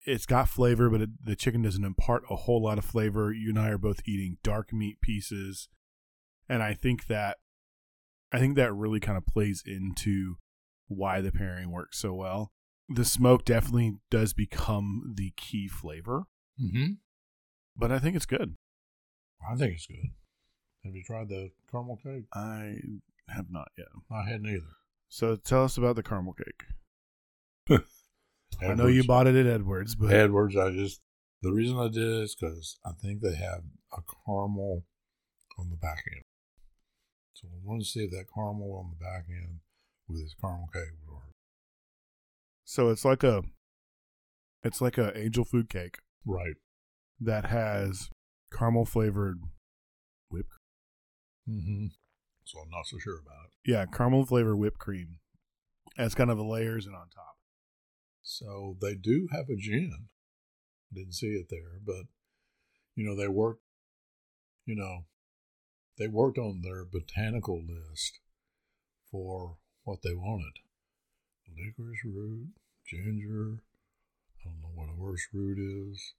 [0.05, 3.33] it's got flavor, but it, the chicken doesn't impart a whole lot of flavor.
[3.33, 5.69] You and I are both eating dark meat pieces,
[6.49, 7.39] and I think that,
[8.33, 10.37] I think that really kind of plays into
[10.89, 12.53] why the pairing works so well.
[12.89, 16.25] The smoke definitely does become the key flavor,
[16.61, 16.93] Mm-hmm.
[17.77, 18.57] but I think it's good.
[19.51, 20.11] I think it's good.
[20.85, 22.25] Have you tried the caramel cake?
[22.35, 22.75] I
[23.29, 23.89] have not yet.
[24.11, 24.77] I hadn't either.
[25.09, 26.65] So tell us about the caramel cake.
[28.63, 30.57] I know you bought it at Edwards, but Edwards.
[30.57, 31.01] I just
[31.43, 33.63] the reason I did it is because I think they have
[33.93, 34.85] a caramel
[35.59, 36.23] on the back end.
[37.35, 39.61] So I wanted to see if that caramel on the back end
[40.09, 41.33] with this caramel cake would work.
[42.65, 43.43] so it's like a
[44.63, 46.55] it's like a angel food cake Right.
[47.21, 48.11] that has
[48.57, 49.41] caramel flavored
[50.31, 50.49] whipped
[51.49, 51.87] Mm-hmm.
[52.53, 53.71] So I'm not so sure about it.
[53.71, 55.21] yeah caramel flavor whipped cream
[55.97, 57.37] as kind of the layers and on top.
[58.23, 60.09] So they do have a gin.
[60.93, 62.05] Didn't see it there, but
[62.95, 63.63] you know they worked.
[64.67, 65.07] You know,
[65.99, 68.21] they worked on their botanical list
[69.11, 70.59] for what they wanted:
[71.49, 72.51] licorice root,
[72.87, 73.63] ginger.
[74.45, 76.15] I don't know what a orris root is,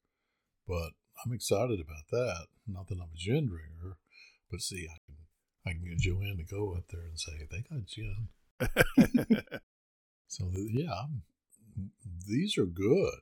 [0.68, 2.48] but I'm excited about that.
[2.68, 3.98] Not that I'm a gin drinker,
[4.50, 4.98] but see, I
[5.66, 8.28] I can get Joanne to go up there and say they got gin.
[10.34, 11.06] So yeah,
[12.28, 13.20] these are good.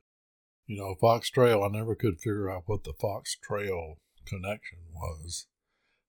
[0.66, 1.62] You know, Fox Trail.
[1.62, 5.48] I never could figure out what the Fox Trail connection was.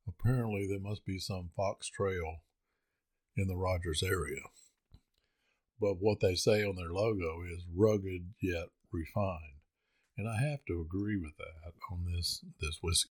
[0.07, 2.43] Apparently, there must be some Fox Trail
[3.37, 4.43] in the Rogers area.
[5.80, 9.59] But what they say on their logo is rugged yet refined,
[10.16, 13.11] and I have to agree with that on this this whiskey.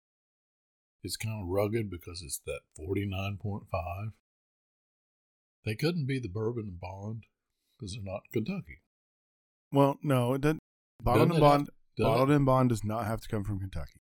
[1.04, 4.12] It's kind of rugged because it's that forty nine point five.
[5.66, 7.24] They couldn't be the bourbon and bond
[7.78, 8.82] because they're not Kentucky.
[9.72, 10.60] well, no, it doesn't.
[11.04, 12.04] Bottled Doesn't and it bond, Does it?
[12.10, 14.00] bottled and bond does not have to come from Kentucky.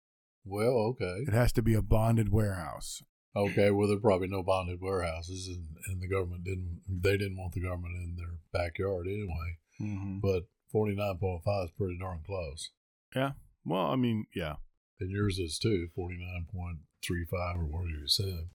[0.45, 1.23] Well, okay.
[1.27, 3.01] It has to be a bonded warehouse.
[3.35, 6.81] Okay, well, there are probably no bonded warehouses, and, and the government didn't.
[6.87, 9.57] They didn't want the government in their backyard anyway.
[9.81, 10.19] Mm-hmm.
[10.19, 10.43] But
[10.75, 12.69] 49.5 is pretty darn close.
[13.15, 13.31] Yeah.
[13.65, 14.55] Well, I mean, yeah,
[14.99, 18.49] And yours is too, 49.35 or whatever you said.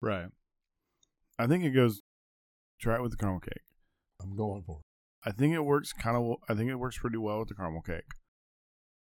[0.00, 0.28] right.
[1.38, 2.00] I think it goes.
[2.80, 3.62] Try it with the caramel cake.
[4.22, 5.28] I'm going for it.
[5.28, 6.36] I think it works kind of.
[6.48, 8.04] I think it works pretty well with the caramel cake.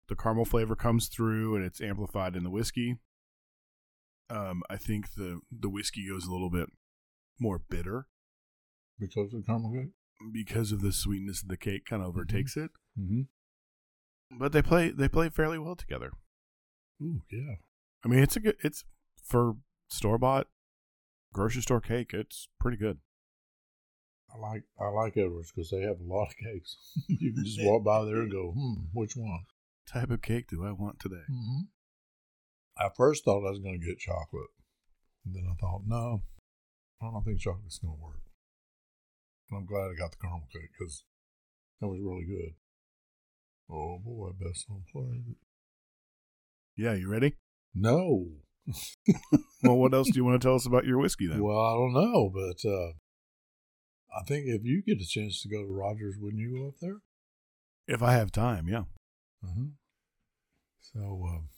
[0.07, 2.97] The caramel flavor comes through, and it's amplified in the whiskey.
[4.29, 6.69] Um, I think the the whiskey goes a little bit
[7.37, 8.07] more bitter
[8.97, 9.91] Because of the caramel cake?
[10.31, 12.71] because of the sweetness of the cake, kind of overtakes it.
[12.97, 14.37] Mm-hmm.
[14.39, 16.11] But they play they play fairly well together.
[17.01, 17.55] Ooh, yeah.
[18.03, 18.57] I mean, it's a good.
[18.63, 18.83] It's
[19.23, 19.55] for
[19.89, 20.47] store bought
[21.33, 22.13] grocery store cake.
[22.13, 22.99] It's pretty good.
[24.33, 26.77] I like I like Edwards because they have a lot of cakes.
[27.07, 29.41] you can just walk by there and go, hmm, which one?
[29.91, 31.27] type of cake do I want today?
[31.29, 31.61] Mm-hmm.
[32.77, 34.49] I first thought I was going to get chocolate.
[35.25, 36.23] And then I thought, no,
[37.01, 38.21] I don't think chocolate's going to work.
[39.49, 41.03] And I'm glad I got the caramel cake because
[41.79, 42.53] that was really good.
[43.69, 45.37] Oh boy, best on plate.
[46.75, 47.35] Yeah, you ready?
[47.73, 48.27] No.
[49.63, 51.43] Well, what else do you want to tell us about your whiskey then?
[51.43, 52.93] Well, I don't know, but uh,
[54.19, 56.75] I think if you get a chance to go to Rogers, wouldn't you go up
[56.81, 56.97] there?
[57.87, 58.85] If I have time, yeah.
[59.43, 59.65] Uh-huh.
[60.79, 61.49] So, um,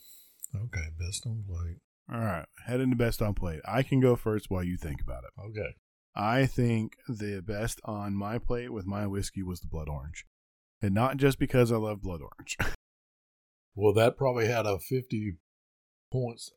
[0.53, 1.78] okay, best on plate.
[2.11, 3.61] All right, head into best on plate.
[3.66, 5.41] I can go first while you think about it.
[5.41, 5.76] Okay.
[6.16, 10.26] I think the best on my plate with my whiskey was the blood orange,
[10.82, 12.57] and not just because I love blood orange.
[13.76, 15.38] Well, that probably had a 50
[16.11, 16.51] points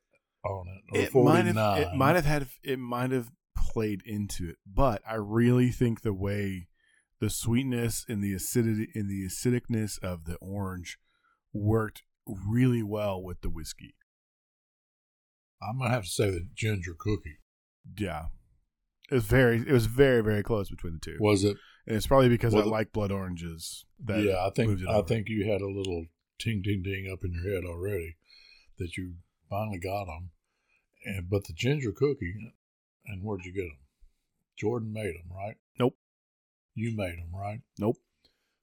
[0.44, 1.54] on it, or it might 49.
[1.56, 6.02] have it might have had it might have played into it, but I really think
[6.02, 6.68] the way
[7.20, 10.98] the sweetness and the acidity and the acidicness of the orange
[11.54, 13.94] worked really well with the whiskey.
[15.62, 17.38] I'm going to have to say the ginger cookie.
[17.98, 18.26] Yeah.
[19.10, 21.16] It was very it was very very close between the two.
[21.20, 21.56] Was it?
[21.86, 23.84] and it's probably because Well, I the- like blood oranges.
[24.04, 25.06] That yeah, I think I over.
[25.08, 26.06] think you had a little
[26.38, 28.16] ting ding ding up in your head already
[28.78, 29.14] that you
[29.48, 30.30] finally got them.
[31.04, 32.34] And but the ginger cookie,
[33.06, 33.78] and where'd you get them?
[34.58, 35.56] Jordan made them, right?
[35.78, 35.96] Nope.
[36.74, 37.60] You made them, right?
[37.78, 37.96] Nope.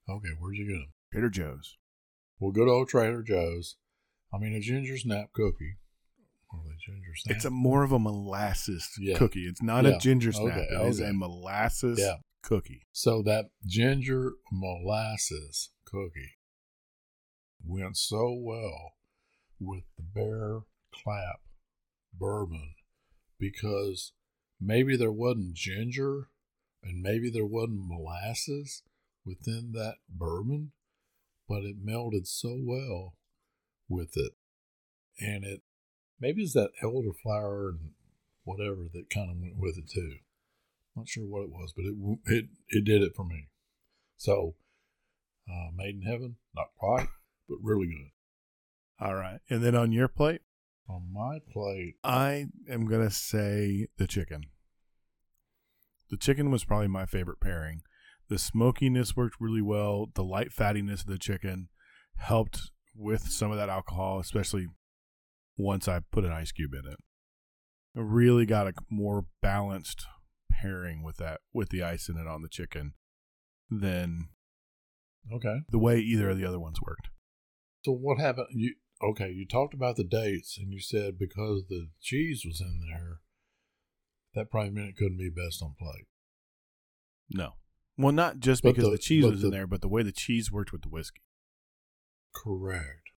[0.09, 0.93] Okay, where'd you get them?
[1.11, 1.78] Trader Joe's.
[2.39, 3.78] Well, good old Trader Joe's.
[4.34, 5.78] I mean, a ginger snap cookie.
[6.51, 7.36] Or the ginger snap.
[7.36, 9.17] It's a more of a molasses Yeah.
[9.17, 9.47] cookie.
[9.47, 9.91] It's not Yeah.
[9.95, 10.57] a ginger snap.
[10.57, 11.09] Okay, It is okay.
[11.09, 12.17] a molasses Yeah.
[12.41, 12.86] cookie.
[12.91, 16.34] So that ginger molasses cookie
[17.66, 18.93] went so well
[19.59, 20.61] with the Bear
[20.93, 21.41] Clap
[22.14, 22.76] bourbon
[23.39, 24.11] because
[24.59, 26.30] maybe there wasn't ginger
[26.84, 28.84] and maybe there wasn't molasses
[29.26, 30.72] within that bourbon,
[31.47, 33.16] but it melded so well
[33.88, 34.34] with it.
[35.20, 35.61] And it
[36.20, 37.91] maybe it's that elderflower and
[38.43, 40.18] whatever that kind of went with it too.
[40.95, 41.95] Not sure what it was, but it
[42.26, 43.47] it it did it for me.
[44.18, 44.55] So,
[45.49, 47.07] uh, Made in Heaven, not quite,
[47.48, 49.06] but really good.
[49.06, 49.39] All right.
[49.50, 50.41] And then on your plate,
[50.89, 54.44] On my plate, I am going to say the chicken.
[56.10, 57.82] The chicken was probably my favorite pairing.
[58.30, 60.08] The smokiness worked really well.
[60.14, 61.70] The light fattiness of the chicken
[62.18, 64.68] helped with some of that alcohol, especially
[65.58, 67.00] once I put an ice cube in it.
[67.96, 70.06] I really got a more balanced
[70.52, 72.94] pairing with that, with the ice in it on the chicken
[73.70, 74.30] than
[75.34, 75.62] okay.
[75.70, 77.10] the way either of the other ones worked.
[77.84, 78.47] So what happened?
[78.51, 79.29] You okay?
[79.29, 83.19] You talked about the dates, and you said because the cheese was in there,
[84.36, 86.07] that probably meant it couldn't be best on plate.
[87.29, 87.53] No.
[87.97, 90.51] Well, not just because the- the, cheese was in there, but the way the cheese
[90.51, 91.21] worked with the whiskey.
[92.34, 93.11] Correct.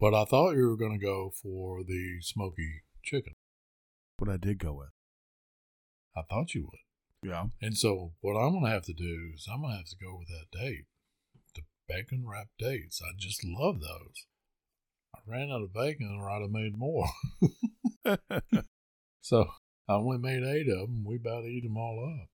[0.00, 3.34] But I thought you were going to go for the smoky chicken.
[4.18, 4.88] What I did go with.
[6.16, 7.28] I thought you would.
[7.28, 7.46] Yeah.
[7.60, 9.96] And so what I'm going to have to do is I'm going to have to
[10.00, 10.97] go with that date, the
[11.88, 13.00] bacon wrapped dates.
[13.02, 14.26] I just love those.
[15.14, 17.08] I ran out of bacon, or I'd have made more.
[19.28, 19.46] So
[19.86, 21.04] I only made eight of them.
[21.04, 22.30] We about eat them all up.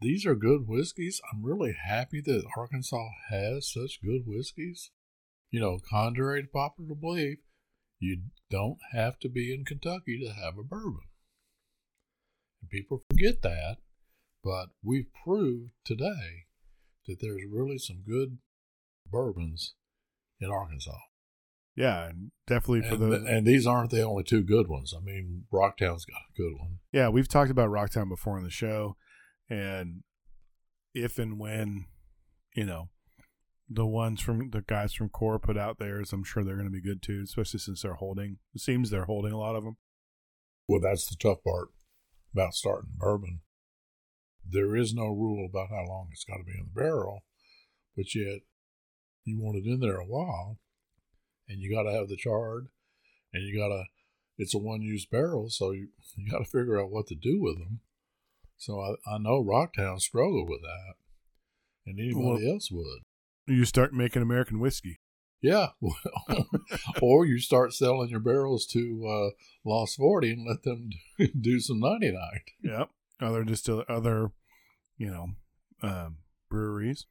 [0.00, 1.20] These are good whiskeys.
[1.30, 4.90] I'm really happy that Arkansas has such good whiskeys.
[5.50, 7.40] You know, contrary to popular belief,
[8.00, 11.08] you don't have to be in Kentucky to have a bourbon.
[12.62, 13.76] And people forget that,
[14.42, 16.45] but we've proved today
[17.06, 18.38] that there's really some good
[19.10, 19.74] bourbons
[20.40, 20.98] in Arkansas.
[21.76, 24.92] yeah, and definitely for And, the and these aren't the only two good ones.
[24.96, 26.78] I mean, Rocktown's got a good one.
[26.92, 28.96] yeah, we've talked about Rocktown before on the show,
[29.48, 30.02] and
[30.94, 31.86] if and when,
[32.54, 32.88] you know,
[33.68, 36.72] the ones from the guys from Core put out theirs, I'm sure they're going to
[36.72, 38.38] be good too, especially since they're holding.
[38.54, 39.76] It seems they're holding a lot of them.
[40.68, 41.68] Well, that's the tough part
[42.32, 43.40] about starting bourbon.
[44.50, 47.24] There is no rule about how long it's got to be in the barrel,
[47.96, 48.40] but yet
[49.24, 50.58] you want it in there a while,
[51.48, 52.68] and you got to have the chard,
[53.32, 53.84] and you got to.
[54.38, 57.58] It's a one-use barrel, so you you got to figure out what to do with
[57.58, 57.80] them.
[58.58, 60.94] So I, I know Rocktown struggled with that,
[61.86, 63.00] and anybody Well- else would.
[63.48, 64.98] You start making American whiskey.
[65.42, 65.96] Yeah, well,
[67.00, 69.30] or you start selling your barrels to uh,
[69.64, 70.90] Lost Forty and let them
[71.40, 72.40] do some ninety nine.
[72.62, 72.90] Yep.
[73.20, 74.30] Other distill other,
[74.98, 75.26] you know,
[75.82, 76.18] um,
[76.50, 77.06] breweries.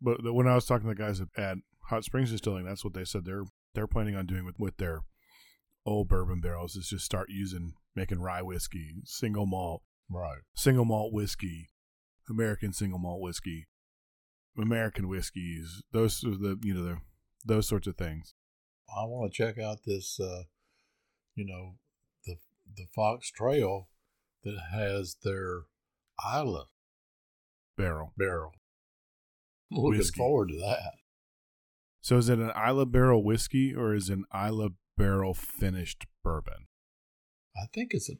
[0.00, 1.58] But the, when I was talking to the guys at, at
[1.88, 3.44] Hot Springs Distilling, that's what they said they're
[3.74, 5.00] they're planning on doing with, with their
[5.86, 10.38] old bourbon barrels is just start using making rye whiskey, single malt, Right.
[10.54, 11.68] single malt whiskey,
[12.28, 13.66] American single malt whiskey,
[14.58, 15.82] American whiskeys.
[15.92, 16.96] Those are the you know the
[17.44, 18.34] those sorts of things.
[18.88, 20.42] I want to check out this, uh,
[21.34, 21.76] you know,
[22.26, 22.36] the
[22.76, 23.88] the Fox Trail
[24.44, 25.62] that has their
[26.24, 26.64] Islay
[27.76, 28.12] Barrel.
[28.16, 28.52] barrel.
[29.70, 30.18] Looking Whiskey.
[30.18, 30.94] forward to that.
[32.00, 36.66] So is it an Islay Barrel whiskey or is it an Islay Barrel finished bourbon?
[37.56, 38.14] I think it's a.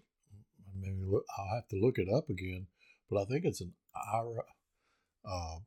[0.75, 1.01] Maybe
[1.39, 2.69] I'll have to look it up again,
[3.11, 4.45] but I think it's an Ira
[5.25, 5.59] uh,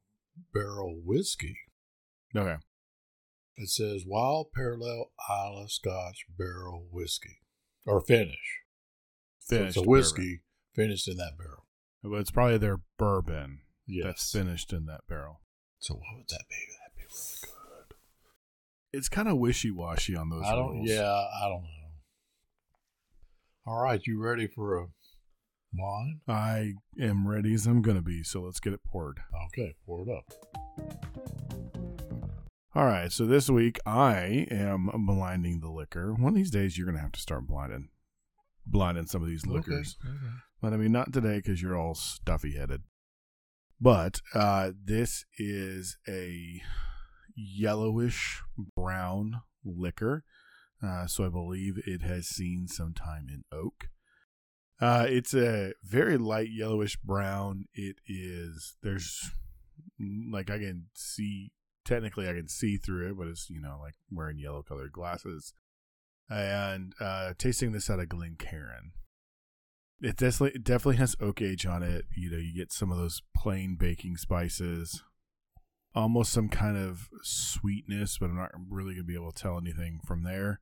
[0.53, 1.57] barrel whiskey.
[2.35, 2.55] Okay.
[3.57, 7.39] It says Wild Parallel Islay Scotch Barrel Whiskey
[7.85, 8.62] or finish.
[9.47, 10.41] Finished it's a whiskey
[10.73, 11.65] finished in that barrel.
[12.01, 12.11] bourbon.
[12.15, 14.05] But it's probably their bourbon Yes.
[14.05, 15.41] that's finished in that barrel.
[15.79, 16.55] So what would that be?
[16.79, 17.39] That'd be really
[17.89, 17.95] good.
[18.97, 20.71] It's kind of wishy washy on those I don't.
[20.77, 20.89] rules.
[20.89, 21.69] Yeah, I don't know.
[23.65, 24.87] All right, you ready for a
[25.73, 26.19] wine?
[26.27, 29.19] I am ready as I'm going to be, so let's get it poured.
[29.47, 30.33] Okay, pour it up.
[32.75, 36.13] All right, so this week I am blinding the liquor.
[36.13, 37.89] One of these days you're going to have to start blinding
[38.65, 39.97] blinding some of these liquors.
[40.01, 40.33] Okay, okay.
[40.61, 42.83] But I mean, not today because you're all stuffy headed.
[43.81, 46.61] But uh, this is a
[47.35, 48.41] yellowish
[48.75, 50.23] brown liquor.
[50.81, 53.89] Uh, so I believe it has seen some time in oak.
[54.79, 57.65] Uh, it's a very light yellowish brown.
[57.73, 59.31] It is, there's
[59.99, 61.51] like I can see,
[61.85, 65.53] technically I can see through it, but it's, you know, like wearing yellow colored glasses.
[66.29, 68.93] And uh, tasting this out of Glencairn
[70.03, 72.05] it definitely it definitely has oak age on it.
[72.15, 75.01] You know, you get some of those plain baking spices,
[75.95, 80.01] almost some kind of sweetness, but I'm not really gonna be able to tell anything
[80.05, 80.59] from there.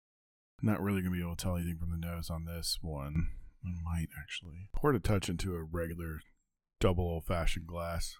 [0.61, 3.29] I'm not really gonna be able to tell anything from the nose on this one.
[3.65, 6.21] I might actually pour a touch into a regular
[6.79, 8.15] double old fashioned glass.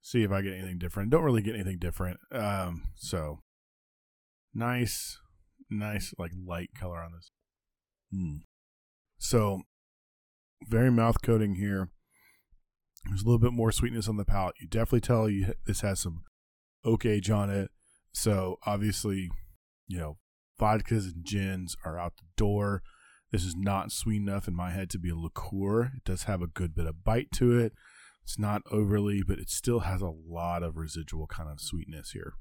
[0.00, 1.10] See if I get anything different.
[1.10, 2.18] Don't really get anything different.
[2.32, 3.40] Um, so
[4.54, 5.18] nice,
[5.70, 7.30] nice like light color on this.
[8.12, 8.36] Hmm.
[9.18, 9.62] So
[10.66, 11.90] very mouth coating here.
[13.06, 14.56] There's a little bit more sweetness on the palate.
[14.60, 16.22] You definitely tell you this has some
[16.84, 17.70] oak age on it.
[18.12, 19.30] So obviously,
[19.88, 20.18] you know,
[20.60, 22.82] vodkas and gins are out the door.
[23.32, 25.92] This is not sweet enough in my head to be a liqueur.
[25.96, 27.72] It does have a good bit of bite to it.
[28.24, 32.34] It's not overly, but it still has a lot of residual kind of sweetness here.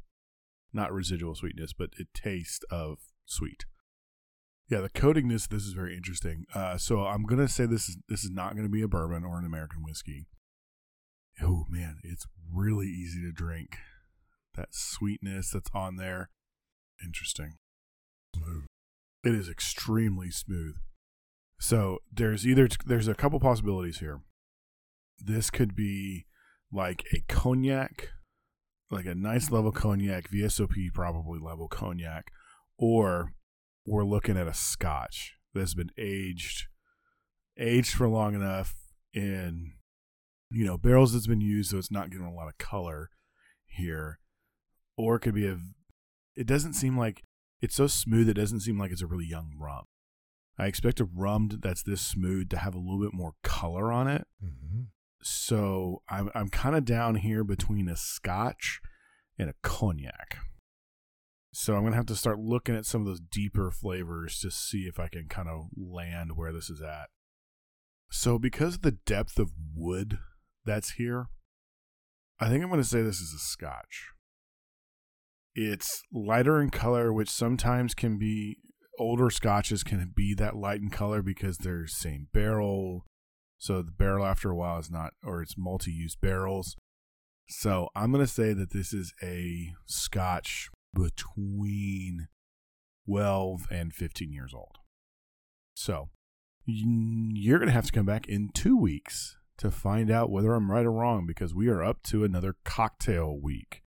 [0.74, 3.00] Not residual sweetness, but it tastes of
[3.30, 3.66] sweet.
[4.70, 5.48] Yeah, the coatingness.
[5.48, 6.46] This is very interesting.
[6.54, 9.40] Uh, so I'm gonna say this is this is not gonna be a bourbon or
[9.40, 10.28] an American whiskey.
[11.42, 13.78] Oh man, it's really easy to drink.
[14.56, 16.30] That sweetness that's on there,
[17.04, 17.56] interesting.
[18.36, 18.66] Smooth.
[19.24, 20.76] It is extremely smooth.
[21.60, 24.22] So there's either there's a couple possibilities here.
[25.20, 26.26] This could be
[26.72, 28.10] like a cognac,
[28.92, 32.32] like a nice level cognac, VSOP probably level cognac,
[32.80, 33.34] or
[33.86, 36.68] we're looking at a scotch that's been aged
[37.58, 38.74] aged for long enough
[39.14, 39.74] in
[40.50, 43.10] you know barrels that's been used so it's not getting a lot of color
[43.68, 44.20] here.
[44.98, 45.58] Or it could be a
[46.36, 47.24] it doesn't seem like
[47.62, 49.84] it's so smooth it doesn't seem like it's a really young rum.
[50.58, 54.08] I expect a rum that's this smooth to have a little bit more color on
[54.08, 54.26] it.
[54.44, 54.84] Mm-hmm.
[55.22, 58.80] so i'm, I'm kind of down here between a scotch
[59.38, 60.38] and a cognac
[61.52, 64.84] so I'm gonna have to start looking at some of those deeper flavors to see
[64.84, 67.10] if I can kind of land where this is at.
[68.12, 70.20] So because of the depth of wood
[70.66, 71.28] that's here,
[72.39, 74.10] I think I'm gonna say this is a scotch.
[75.56, 78.58] It's lighter in color, which sometimes can be
[79.00, 83.06] older scotches can be that light in color because they're same barrel.
[83.58, 86.76] So the barrel after a while is not or it's multi-use barrels.
[87.50, 92.28] So I'm gonna say that this is a scotch between
[93.08, 94.78] 12 and 15 years old.
[95.76, 96.10] So
[96.66, 100.72] you're going to have to come back in two weeks to find out whether I'm
[100.72, 103.84] right or wrong because we are up to another cocktail week.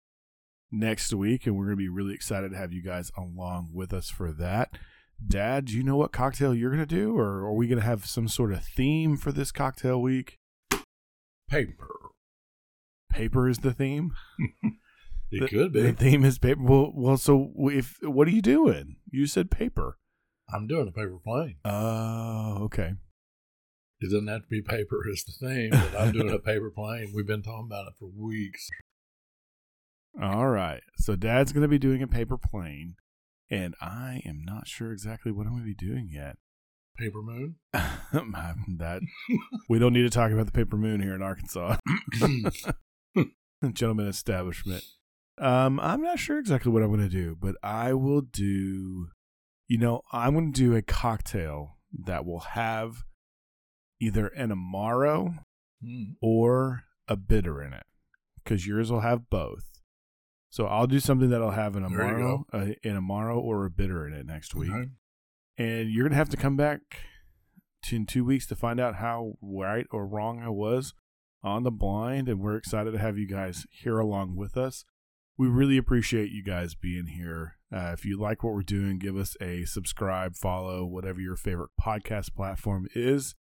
[0.71, 3.93] next week, and we're going to be really excited to have you guys along with
[3.93, 4.77] us for that.
[5.25, 7.85] Dad, do you know what cocktail you're going to do, or are we going to
[7.85, 10.37] have some sort of theme for this cocktail week?
[11.49, 11.89] Paper.
[13.09, 14.13] Paper is the theme.
[15.31, 15.81] It The- could be.
[15.81, 16.61] The theme is paper.
[16.61, 18.97] Well, well, so if what are you doing?
[19.11, 19.97] You said paper.
[20.53, 21.57] I'm doing a paper plane.
[21.65, 22.93] Oh, okay.
[23.99, 27.11] It doesn't have to be paper as the theme, but I'm doing a paper plane.
[27.13, 28.69] We've been talking about it for weeks.
[30.21, 30.81] All right.
[30.97, 32.95] So Dad's going to be doing a paper plane,
[33.49, 36.37] and I am not sure exactly what I'm going to be doing yet.
[36.97, 37.55] Paper moon.
[37.73, 39.01] that
[39.67, 41.77] we don't need to talk about the paper moon here in Arkansas.
[43.73, 44.83] Gentleman establishment.
[45.39, 49.09] Um, I'm not sure exactly what I'm going to do, but I will do.
[49.67, 53.03] You know, I'm going to do a cocktail that will have
[53.99, 55.39] either an amaro
[55.83, 56.13] Hmm.
[56.23, 57.83] or a bitter in it,
[58.43, 59.79] because yours will have both.
[60.49, 62.57] So I'll do something that'll have an amaro, a,
[62.87, 64.89] an amaro or a bitter in it next week Okay.
[65.57, 66.79] and you're gonna have to come back
[67.83, 70.95] to, in two weeks to find out how right or wrong I was
[71.43, 72.27] on the blind.
[72.27, 74.83] And we're excited to have you guys here along with us.
[75.37, 77.55] We really appreciate you guys being here.
[77.71, 81.71] Uh, if you like what we're doing, give us a subscribe, follow, whatever your favorite
[81.79, 83.35] podcast platform is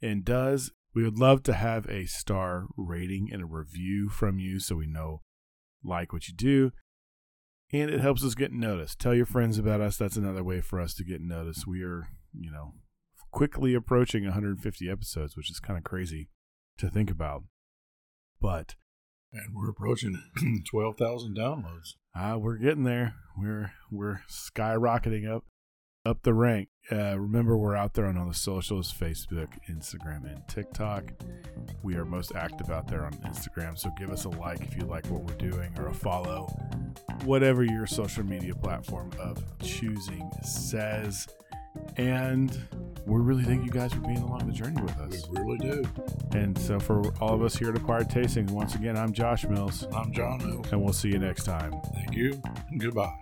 [0.00, 0.70] and does.
[0.94, 4.86] We would love to have a star rating and a review from you so we
[4.86, 5.22] know
[5.84, 6.72] like what you do
[7.72, 8.98] and it helps us get noticed.
[8.98, 9.96] Tell your friends about us.
[9.96, 11.66] That's another way for us to get noticed.
[11.66, 12.74] We are, you know,
[13.32, 16.28] quickly approaching 150 episodes, which is kind of crazy
[16.78, 17.42] to think about.
[18.40, 18.76] But
[19.32, 20.16] And we're approaching
[20.70, 21.94] 12,000 downloads.
[22.14, 23.14] uh, we're getting there.
[23.38, 25.44] We're we're skyrocketing up
[26.06, 26.68] up the rank.
[26.90, 31.12] Uh, remember, we're out there on all the socials: Facebook, Instagram, and TikTok.
[31.82, 34.84] We are most active out there on Instagram, so give us a like if you
[34.84, 36.46] like what we're doing, or a follow,
[37.24, 41.26] whatever your social media platform of choosing says.
[41.96, 42.56] And
[43.06, 45.28] we really thank you guys for being along the journey with us.
[45.28, 45.84] We really do.
[46.32, 49.86] And so, for all of us here at Acquired Tasting, once again, I'm Josh Mills,
[49.94, 50.66] I'm John Mills.
[50.72, 51.72] and we'll see you next time.
[51.94, 52.40] Thank you.
[52.70, 53.14] and Goodbye.